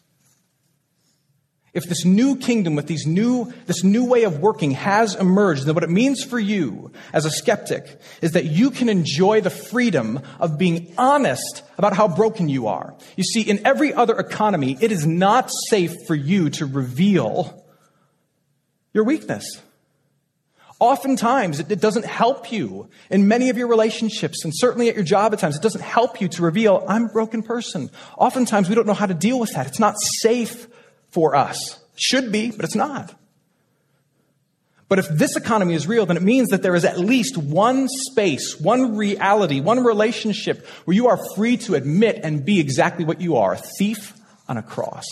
If 1.78 1.84
this 1.84 2.04
new 2.04 2.36
kingdom 2.36 2.74
with 2.74 2.88
these 2.88 3.06
new, 3.06 3.52
this 3.66 3.84
new 3.84 4.04
way 4.04 4.24
of 4.24 4.40
working 4.40 4.72
has 4.72 5.14
emerged, 5.14 5.64
then 5.64 5.76
what 5.76 5.84
it 5.84 5.90
means 5.90 6.24
for 6.24 6.36
you 6.36 6.90
as 7.12 7.24
a 7.24 7.30
skeptic 7.30 8.00
is 8.20 8.32
that 8.32 8.46
you 8.46 8.72
can 8.72 8.88
enjoy 8.88 9.40
the 9.40 9.48
freedom 9.48 10.18
of 10.40 10.58
being 10.58 10.92
honest 10.98 11.62
about 11.78 11.94
how 11.94 12.08
broken 12.08 12.48
you 12.48 12.66
are. 12.66 12.96
You 13.14 13.22
see, 13.22 13.42
in 13.42 13.64
every 13.64 13.94
other 13.94 14.18
economy, 14.18 14.76
it 14.80 14.90
is 14.90 15.06
not 15.06 15.52
safe 15.70 15.94
for 16.08 16.16
you 16.16 16.50
to 16.50 16.66
reveal 16.66 17.64
your 18.92 19.04
weakness. 19.04 19.62
Oftentimes, 20.80 21.60
it, 21.60 21.80
doesn't 21.80 22.06
help 22.06 22.50
you 22.50 22.88
in 23.08 23.28
many 23.28 23.50
of 23.50 23.56
your 23.56 23.68
relationships, 23.68 24.44
and 24.44 24.52
certainly 24.52 24.88
at 24.88 24.96
your 24.96 25.04
job 25.04 25.32
at 25.32 25.38
times, 25.38 25.56
it 25.56 25.62
doesn't 25.62 25.82
help 25.82 26.20
you 26.20 26.26
to 26.26 26.42
reveal, 26.42 26.84
I'm 26.88 27.04
a 27.04 27.08
broken 27.08 27.44
person. 27.44 27.90
Oftentimes, 28.16 28.68
we 28.68 28.74
don't 28.74 28.86
know 28.86 28.94
how 28.94 29.06
to 29.06 29.14
deal 29.14 29.38
with 29.38 29.52
that. 29.54 29.68
It's 29.68 29.78
not 29.78 29.94
safe 30.20 30.66
for 31.10 31.34
us. 31.34 31.78
Should 31.96 32.30
be, 32.30 32.50
but 32.50 32.64
it's 32.64 32.76
not. 32.76 33.14
But 34.88 34.98
if 34.98 35.08
this 35.08 35.36
economy 35.36 35.74
is 35.74 35.86
real, 35.86 36.06
then 36.06 36.16
it 36.16 36.22
means 36.22 36.48
that 36.48 36.62
there 36.62 36.74
is 36.74 36.84
at 36.84 36.98
least 36.98 37.36
one 37.36 37.88
space, 37.88 38.58
one 38.58 38.96
reality, 38.96 39.60
one 39.60 39.84
relationship 39.84 40.66
where 40.86 40.94
you 40.94 41.08
are 41.08 41.18
free 41.34 41.58
to 41.58 41.74
admit 41.74 42.20
and 42.22 42.44
be 42.44 42.58
exactly 42.58 43.04
what 43.04 43.20
you 43.20 43.36
are 43.36 43.52
a 43.52 43.58
thief 43.78 44.14
on 44.48 44.56
a 44.56 44.62
cross. 44.62 45.04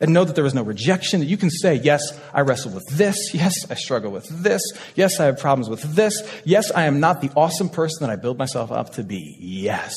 And 0.00 0.12
know 0.12 0.24
that 0.24 0.36
there 0.36 0.46
is 0.46 0.54
no 0.54 0.62
rejection, 0.62 1.20
that 1.20 1.26
you 1.26 1.36
can 1.36 1.50
say, 1.50 1.74
Yes, 1.74 2.18
I 2.32 2.42
wrestle 2.42 2.72
with 2.72 2.86
this. 2.92 3.34
Yes, 3.34 3.54
I 3.68 3.74
struggle 3.74 4.12
with 4.12 4.28
this. 4.28 4.62
Yes, 4.94 5.18
I 5.18 5.26
have 5.26 5.38
problems 5.38 5.68
with 5.68 5.82
this. 5.94 6.22
Yes, 6.44 6.70
I 6.70 6.84
am 6.84 7.00
not 7.00 7.20
the 7.20 7.30
awesome 7.36 7.68
person 7.68 8.06
that 8.06 8.10
I 8.10 8.16
build 8.16 8.38
myself 8.38 8.70
up 8.70 8.94
to 8.94 9.02
be. 9.02 9.36
Yes. 9.40 9.94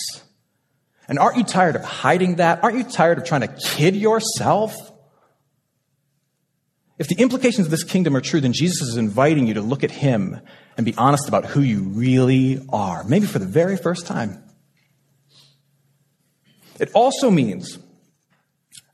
And 1.08 1.20
aren't 1.20 1.38
you 1.38 1.44
tired 1.44 1.76
of 1.76 1.84
hiding 1.84 2.36
that? 2.36 2.64
Aren't 2.64 2.78
you 2.78 2.84
tired 2.84 3.18
of 3.18 3.26
trying 3.26 3.42
to 3.42 3.48
kid 3.48 3.96
yourself? 3.96 4.76
If 6.98 7.08
the 7.08 7.16
implications 7.16 7.68
of 7.68 7.72
this 7.72 7.84
kingdom 7.84 8.16
are 8.16 8.22
true, 8.22 8.40
then 8.40 8.54
Jesus 8.54 8.90
is 8.90 8.98
inviting 8.98 9.48
you 9.48 9.56
to 9.56 9.62
look 9.62 9.84
at 9.84 9.92
him 9.92 10.40
and 10.78 10.86
be 10.86 10.94
honest 10.96 11.28
about 11.28 11.46
who 11.46 11.62
you 11.62 11.82
really 11.82 12.64
are, 12.70 13.04
maybe 13.04 13.26
for 13.26 13.40
the 13.40 13.46
very 13.46 13.76
first 13.76 14.06
time. 14.06 14.44
It 16.80 16.92
also 16.94 17.30
means 17.30 17.80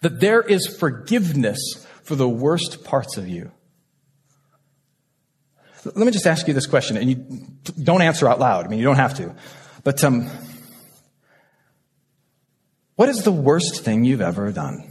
that 0.02 0.20
there 0.20 0.42
is 0.42 0.68
forgiveness 0.68 1.86
for 2.04 2.16
the 2.16 2.30
worst 2.30 2.84
parts 2.84 3.18
of 3.18 3.28
you. 3.28 3.52
Let 5.84 5.98
me 5.98 6.12
just 6.12 6.28
ask 6.28 6.48
you 6.48 6.54
this 6.54 6.66
question, 6.66 6.98
and 6.98 7.10
you 7.10 7.48
don't 7.82 8.02
answer 8.02 8.28
out 8.28 8.40
loud. 8.40 8.66
I 8.66 8.70
mean, 8.70 8.80
you 8.80 8.86
don't 8.86 8.98
have 8.98 9.16
to. 9.16 9.36
But 9.84 10.04
um, 10.04 10.30
what 12.98 13.10
is 13.10 13.24
the 13.24 13.32
worst 13.32 13.84
thing 13.84 14.04
you've 14.04 14.22
ever 14.22 14.52
done? 14.52 14.84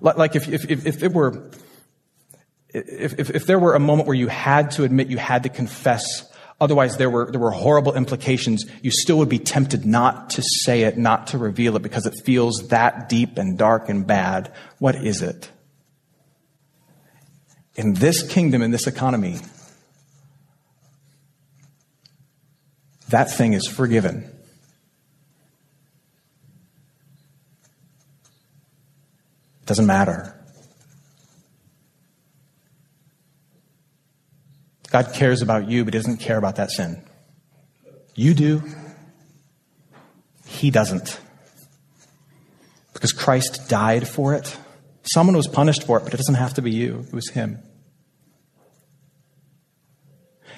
Like 0.00 0.34
if, 0.36 0.48
if, 0.48 0.86
if 0.86 1.02
it 1.02 1.12
were, 1.12 1.50
if, 2.70 3.18
if, 3.18 3.30
if 3.30 3.46
there 3.46 3.58
were 3.58 3.74
a 3.74 3.78
moment 3.78 4.06
where 4.06 4.16
you 4.16 4.28
had 4.28 4.70
to 4.72 4.84
admit, 4.84 5.08
you 5.08 5.18
had 5.18 5.42
to 5.42 5.50
confess, 5.50 6.32
otherwise 6.58 6.96
there 6.96 7.10
were, 7.10 7.30
there 7.30 7.40
were 7.40 7.50
horrible 7.50 7.94
implications, 7.94 8.64
you 8.80 8.90
still 8.90 9.18
would 9.18 9.28
be 9.28 9.38
tempted 9.38 9.84
not 9.84 10.30
to 10.30 10.42
say 10.42 10.84
it, 10.84 10.96
not 10.96 11.26
to 11.28 11.38
reveal 11.38 11.76
it 11.76 11.82
because 11.82 12.06
it 12.06 12.14
feels 12.24 12.68
that 12.68 13.10
deep 13.10 13.36
and 13.36 13.58
dark 13.58 13.90
and 13.90 14.06
bad. 14.06 14.50
What 14.78 14.94
is 14.94 15.20
it? 15.20 15.50
In 17.74 17.92
this 17.92 18.26
kingdom, 18.26 18.62
in 18.62 18.70
this 18.70 18.86
economy, 18.86 19.40
that 23.08 23.30
thing 23.30 23.52
is 23.52 23.66
forgiven. 23.66 24.24
It 29.62 29.66
doesn't 29.66 29.86
matter. 29.86 30.32
God 34.90 35.12
cares 35.12 35.42
about 35.42 35.68
you, 35.68 35.84
but 35.84 35.94
he 35.94 35.98
doesn't 35.98 36.18
care 36.18 36.38
about 36.38 36.56
that 36.56 36.70
sin. 36.70 37.02
You 38.14 38.34
do. 38.34 38.62
He 40.46 40.70
doesn't. 40.70 41.20
Because 42.92 43.12
Christ 43.12 43.68
died 43.68 44.08
for 44.08 44.34
it. 44.34 44.56
Someone 45.02 45.36
was 45.36 45.46
punished 45.46 45.84
for 45.84 45.98
it, 45.98 46.04
but 46.04 46.14
it 46.14 46.16
doesn't 46.16 46.34
have 46.34 46.54
to 46.54 46.62
be 46.62 46.70
you. 46.70 47.04
It 47.08 47.12
was 47.12 47.30
him. 47.30 47.58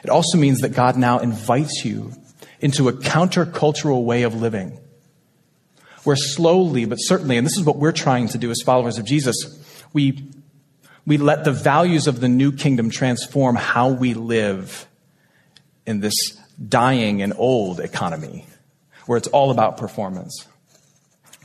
It 0.04 0.10
also 0.10 0.38
means 0.38 0.60
that 0.60 0.70
God 0.70 0.96
now 0.96 1.18
invites 1.18 1.84
you 1.84 2.12
into 2.60 2.88
a 2.88 2.92
countercultural 2.92 4.04
way 4.04 4.22
of 4.22 4.34
living, 4.34 4.78
where 6.04 6.16
slowly 6.16 6.84
but 6.84 6.96
certainly, 6.96 7.36
and 7.36 7.46
this 7.46 7.56
is 7.56 7.64
what 7.64 7.76
we're 7.76 7.92
trying 7.92 8.28
to 8.28 8.38
do 8.38 8.50
as 8.50 8.60
followers 8.64 8.98
of 8.98 9.04
Jesus, 9.04 9.36
we, 9.92 10.30
we 11.06 11.16
let 11.16 11.44
the 11.44 11.52
values 11.52 12.06
of 12.06 12.20
the 12.20 12.28
new 12.28 12.52
kingdom 12.52 12.90
transform 12.90 13.56
how 13.56 13.88
we 13.88 14.14
live 14.14 14.86
in 15.86 16.00
this 16.00 16.14
dying 16.68 17.22
and 17.22 17.32
old 17.36 17.80
economy, 17.80 18.46
where 19.06 19.16
it's 19.16 19.28
all 19.28 19.50
about 19.50 19.76
performance. 19.76 20.46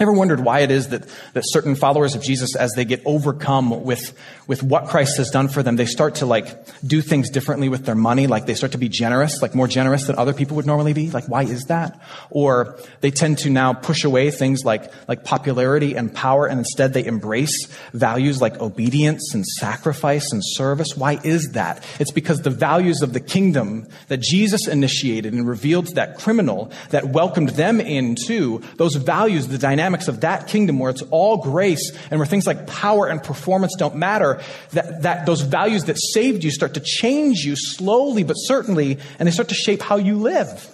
Ever 0.03 0.11
wondered 0.11 0.41
why 0.41 0.59
it 0.59 0.69
is 0.69 0.89
that, 0.89 1.07
that 1.31 1.43
certain 1.47 1.75
followers 1.75 2.13
of 2.13 2.21
Jesus, 2.21 2.57
as 2.57 2.73
they 2.73 2.83
get 2.83 3.01
overcome 3.05 3.85
with, 3.85 4.13
with 4.47 4.61
what 4.61 4.87
Christ 4.87 5.15
has 5.15 5.29
done 5.29 5.47
for 5.47 5.63
them, 5.63 5.77
they 5.77 5.85
start 5.85 6.15
to 6.15 6.25
like 6.25 6.57
do 6.85 6.99
things 6.99 7.29
differently 7.29 7.69
with 7.69 7.85
their 7.85 7.95
money, 7.95 8.27
like 8.27 8.45
they 8.45 8.53
start 8.53 8.73
to 8.73 8.77
be 8.77 8.89
generous, 8.89 9.41
like 9.41 9.55
more 9.55 9.65
generous 9.65 10.05
than 10.07 10.17
other 10.17 10.33
people 10.33 10.57
would 10.57 10.65
normally 10.65 10.91
be? 10.91 11.09
Like, 11.09 11.29
why 11.29 11.43
is 11.43 11.67
that? 11.67 12.01
Or 12.31 12.77
they 12.99 13.11
tend 13.11 13.37
to 13.39 13.49
now 13.49 13.71
push 13.71 14.03
away 14.03 14.29
things 14.29 14.65
like, 14.65 14.91
like 15.07 15.23
popularity 15.23 15.95
and 15.95 16.13
power, 16.13 16.47
and 16.47 16.59
instead 16.59 16.91
they 16.91 17.05
embrace 17.05 17.67
values 17.93 18.41
like 18.41 18.59
obedience 18.59 19.33
and 19.33 19.45
sacrifice 19.45 20.33
and 20.33 20.41
service. 20.43 20.97
Why 20.97 21.21
is 21.23 21.51
that? 21.53 21.81
It's 21.97 22.11
because 22.11 22.41
the 22.41 22.49
values 22.49 23.01
of 23.01 23.13
the 23.13 23.21
kingdom 23.21 23.87
that 24.09 24.19
Jesus 24.19 24.67
initiated 24.67 25.31
and 25.31 25.47
revealed 25.47 25.87
to 25.87 25.93
that 25.93 26.17
criminal 26.17 26.73
that 26.89 27.07
welcomed 27.07 27.51
them 27.51 27.79
into, 27.79 28.61
those 28.75 28.95
values, 28.95 29.47
the 29.47 29.57
dynamic 29.57 29.92
dynamics 29.93 30.07
of 30.07 30.21
that 30.21 30.47
kingdom 30.47 30.79
where 30.79 30.89
it's 30.89 31.03
all 31.11 31.37
grace 31.37 31.91
and 32.09 32.19
where 32.19 32.25
things 32.25 32.47
like 32.47 32.65
power 32.67 33.07
and 33.07 33.21
performance 33.21 33.75
don't 33.77 33.95
matter, 33.95 34.41
that, 34.71 35.03
that 35.03 35.25
those 35.25 35.41
values 35.41 35.85
that 35.85 35.97
saved 35.97 36.43
you 36.43 36.51
start 36.51 36.73
to 36.73 36.79
change 36.79 37.39
you 37.39 37.55
slowly 37.55 38.23
but 38.23 38.33
certainly, 38.33 38.97
and 39.19 39.27
they 39.27 39.31
start 39.31 39.49
to 39.49 39.55
shape 39.55 39.81
how 39.81 39.97
you 39.97 40.17
live. 40.17 40.72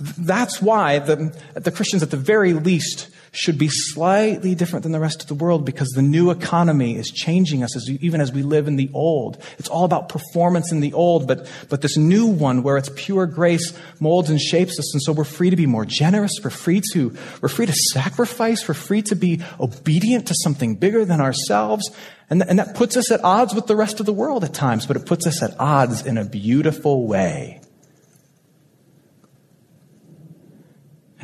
That's 0.00 0.62
why 0.62 1.00
the, 1.00 1.36
the 1.54 1.72
Christians, 1.72 2.02
at 2.02 2.10
the 2.10 2.16
very 2.16 2.52
least, 2.52 3.08
should 3.32 3.58
be 3.58 3.68
slightly 3.68 4.54
different 4.54 4.84
than 4.84 4.92
the 4.92 5.00
rest 5.00 5.22
of 5.22 5.28
the 5.28 5.34
world 5.34 5.64
because 5.64 5.88
the 5.88 6.02
new 6.02 6.30
economy 6.30 6.96
is 6.96 7.10
changing 7.10 7.62
us 7.62 7.76
as 7.76 7.88
even 7.90 8.20
as 8.20 8.32
we 8.32 8.42
live 8.42 8.68
in 8.68 8.76
the 8.76 8.90
old. 8.94 9.42
It's 9.58 9.68
all 9.68 9.84
about 9.84 10.08
performance 10.08 10.72
in 10.72 10.80
the 10.80 10.92
old, 10.92 11.26
but, 11.26 11.50
but 11.68 11.82
this 11.82 11.96
new 11.96 12.26
one 12.26 12.62
where 12.62 12.76
it's 12.76 12.90
pure 12.94 13.26
grace 13.26 13.76
molds 14.00 14.30
and 14.30 14.40
shapes 14.40 14.78
us. 14.78 14.94
And 14.94 15.02
so 15.02 15.12
we're 15.12 15.24
free 15.24 15.50
to 15.50 15.56
be 15.56 15.66
more 15.66 15.84
generous. 15.84 16.32
We're 16.42 16.50
free 16.50 16.80
to, 16.92 17.14
we're 17.40 17.48
free 17.48 17.66
to 17.66 17.74
sacrifice. 17.92 18.66
We're 18.66 18.74
free 18.74 19.02
to 19.02 19.16
be 19.16 19.42
obedient 19.60 20.28
to 20.28 20.34
something 20.42 20.76
bigger 20.76 21.04
than 21.04 21.20
ourselves. 21.20 21.90
And, 22.30 22.42
and 22.42 22.58
that 22.58 22.74
puts 22.74 22.96
us 22.96 23.10
at 23.10 23.24
odds 23.24 23.54
with 23.54 23.66
the 23.66 23.76
rest 23.76 24.00
of 24.00 24.06
the 24.06 24.12
world 24.12 24.44
at 24.44 24.54
times, 24.54 24.86
but 24.86 24.96
it 24.96 25.06
puts 25.06 25.26
us 25.26 25.42
at 25.42 25.58
odds 25.58 26.06
in 26.06 26.18
a 26.18 26.24
beautiful 26.24 27.06
way. 27.06 27.60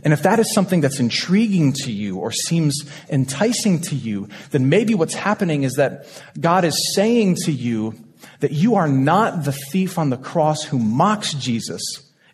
And 0.05 0.13
if 0.13 0.23
that 0.23 0.39
is 0.39 0.53
something 0.53 0.83
that's 0.83 1.01
intriguing 1.01 1.73
to 1.85 1.91
you 1.91 2.19
or 2.19 2.31
seems 2.31 2.85
enticing 3.09 3.81
to 3.83 3.97
you, 3.97 4.29
then 4.51 4.69
maybe 4.69 4.95
what's 4.95 5.15
happening 5.15 5.63
is 5.63 5.75
that 5.75 6.07
God 6.39 6.65
is 6.65 6.95
saying 6.95 7.37
to 7.45 7.53
you 7.53 7.95
that 8.41 8.53
you 8.53 8.75
are 8.75 8.89
not 8.89 9.45
the 9.45 9.53
thief 9.53 9.99
on 9.99 10.11
the 10.11 10.19
cross 10.19 10.63
who 10.63 10.79
mocks 10.79 11.33
Jesus, 11.33 11.81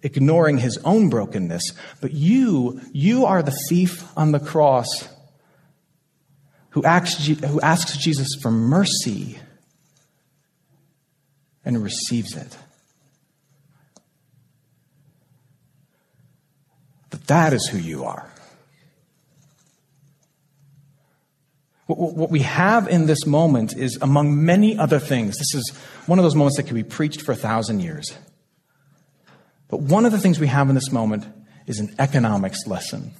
ignoring 0.02 0.58
his 0.58 0.78
own 0.78 1.08
brokenness, 1.08 1.72
but 2.00 2.12
you, 2.12 2.80
you 2.92 3.24
are 3.26 3.42
the 3.42 3.56
thief 3.68 4.04
on 4.18 4.32
the 4.32 4.40
cross 4.40 5.08
who 6.70 6.82
asks, 6.82 7.24
who 7.26 7.60
asks 7.60 7.96
Jesus 7.96 8.28
for 8.42 8.50
mercy 8.50 9.38
and 11.64 11.82
receives 11.82 12.36
it. 12.36 12.56
That 17.30 17.52
is 17.52 17.68
who 17.68 17.78
you 17.78 18.02
are. 18.06 18.28
What 21.86 22.28
we 22.28 22.40
have 22.40 22.88
in 22.88 23.06
this 23.06 23.24
moment 23.24 23.76
is, 23.76 23.96
among 24.02 24.44
many 24.44 24.76
other 24.76 24.98
things, 24.98 25.38
this 25.38 25.54
is 25.54 25.72
one 26.06 26.18
of 26.18 26.24
those 26.24 26.34
moments 26.34 26.56
that 26.56 26.64
can 26.64 26.74
be 26.74 26.82
preached 26.82 27.22
for 27.22 27.30
a 27.30 27.36
thousand 27.36 27.80
years. 27.80 28.18
But 29.68 29.80
one 29.80 30.06
of 30.06 30.10
the 30.10 30.18
things 30.18 30.40
we 30.40 30.48
have 30.48 30.70
in 30.70 30.74
this 30.74 30.90
moment 30.90 31.24
is 31.68 31.78
an 31.78 31.94
economics 32.00 32.66
lesson. 32.66 33.12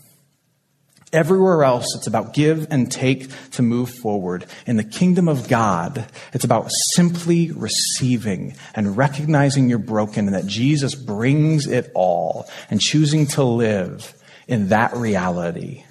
Everywhere 1.13 1.65
else, 1.65 1.87
it's 1.97 2.07
about 2.07 2.35
give 2.35 2.69
and 2.71 2.91
take 2.91 3.31
to 3.53 3.63
move 3.63 3.91
forward. 3.91 4.47
In 4.65 4.77
the 4.77 4.85
kingdom 4.85 5.29
of 5.29 5.49
God, 5.49 6.07
it's 6.33 6.45
about 6.45 6.71
simply 6.95 7.51
receiving 7.51 8.55
and 8.77 8.97
recognizing 8.97 9.69
you're 9.69 9.79
broken 9.79 10.27
and 10.27 10.37
that 10.37 10.47
Jesus 10.47 10.95
brings 10.95 11.67
it 11.67 11.91
all 11.95 12.49
and 12.71 12.81
choosing 12.81 13.27
to 13.29 13.43
live 13.43 14.15
in 14.47 14.69
that 14.69 14.95
reality. 14.95 15.85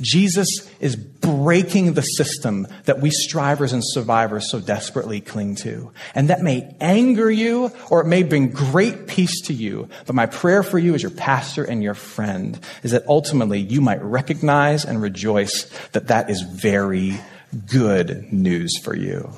Jesus 0.00 0.48
is 0.78 0.94
breaking 0.94 1.94
the 1.94 2.02
system 2.02 2.66
that 2.84 3.00
we 3.00 3.10
strivers 3.10 3.72
and 3.72 3.82
survivors 3.84 4.50
so 4.50 4.60
desperately 4.60 5.20
cling 5.20 5.56
to. 5.56 5.92
And 6.14 6.28
that 6.28 6.42
may 6.42 6.74
anger 6.80 7.30
you 7.30 7.72
or 7.90 8.02
it 8.02 8.06
may 8.06 8.22
bring 8.22 8.50
great 8.50 9.06
peace 9.06 9.42
to 9.42 9.54
you. 9.54 9.88
But 10.06 10.14
my 10.14 10.26
prayer 10.26 10.62
for 10.62 10.78
you 10.78 10.94
as 10.94 11.02
your 11.02 11.10
pastor 11.10 11.64
and 11.64 11.82
your 11.82 11.94
friend 11.94 12.60
is 12.82 12.90
that 12.90 13.06
ultimately 13.08 13.60
you 13.60 13.80
might 13.80 14.02
recognize 14.02 14.84
and 14.84 15.00
rejoice 15.00 15.64
that 15.92 16.08
that 16.08 16.28
is 16.30 16.42
very 16.42 17.18
good 17.66 18.32
news 18.32 18.78
for 18.78 18.94
you. 18.94 19.32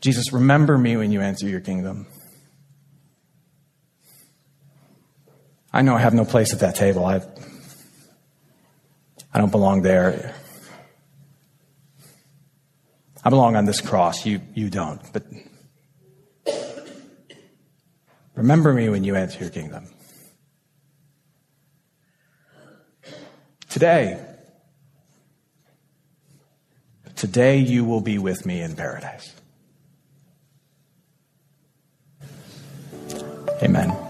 Jesus, 0.00 0.32
remember 0.32 0.78
me 0.78 0.96
when 0.96 1.12
you 1.12 1.20
enter 1.20 1.46
your 1.46 1.60
kingdom. 1.60 2.06
I 5.72 5.82
know 5.82 5.94
I 5.94 6.00
have 6.00 6.14
no 6.14 6.24
place 6.24 6.52
at 6.52 6.60
that 6.60 6.74
table. 6.74 7.04
I, 7.04 7.22
I 9.32 9.38
don't 9.38 9.52
belong 9.52 9.82
there. 9.82 10.34
I 13.24 13.30
belong 13.30 13.54
on 13.54 13.66
this 13.66 13.80
cross. 13.80 14.26
You, 14.26 14.40
you 14.54 14.70
don't. 14.70 15.00
But 15.12 15.24
remember 18.34 18.72
me 18.72 18.88
when 18.88 19.04
you 19.04 19.14
enter 19.14 19.38
your 19.38 19.50
kingdom. 19.50 19.86
Today, 23.68 24.20
today 27.14 27.58
you 27.58 27.84
will 27.84 28.00
be 28.00 28.18
with 28.18 28.44
me 28.44 28.60
in 28.60 28.74
paradise. 28.74 29.32
Amen. 33.62 34.09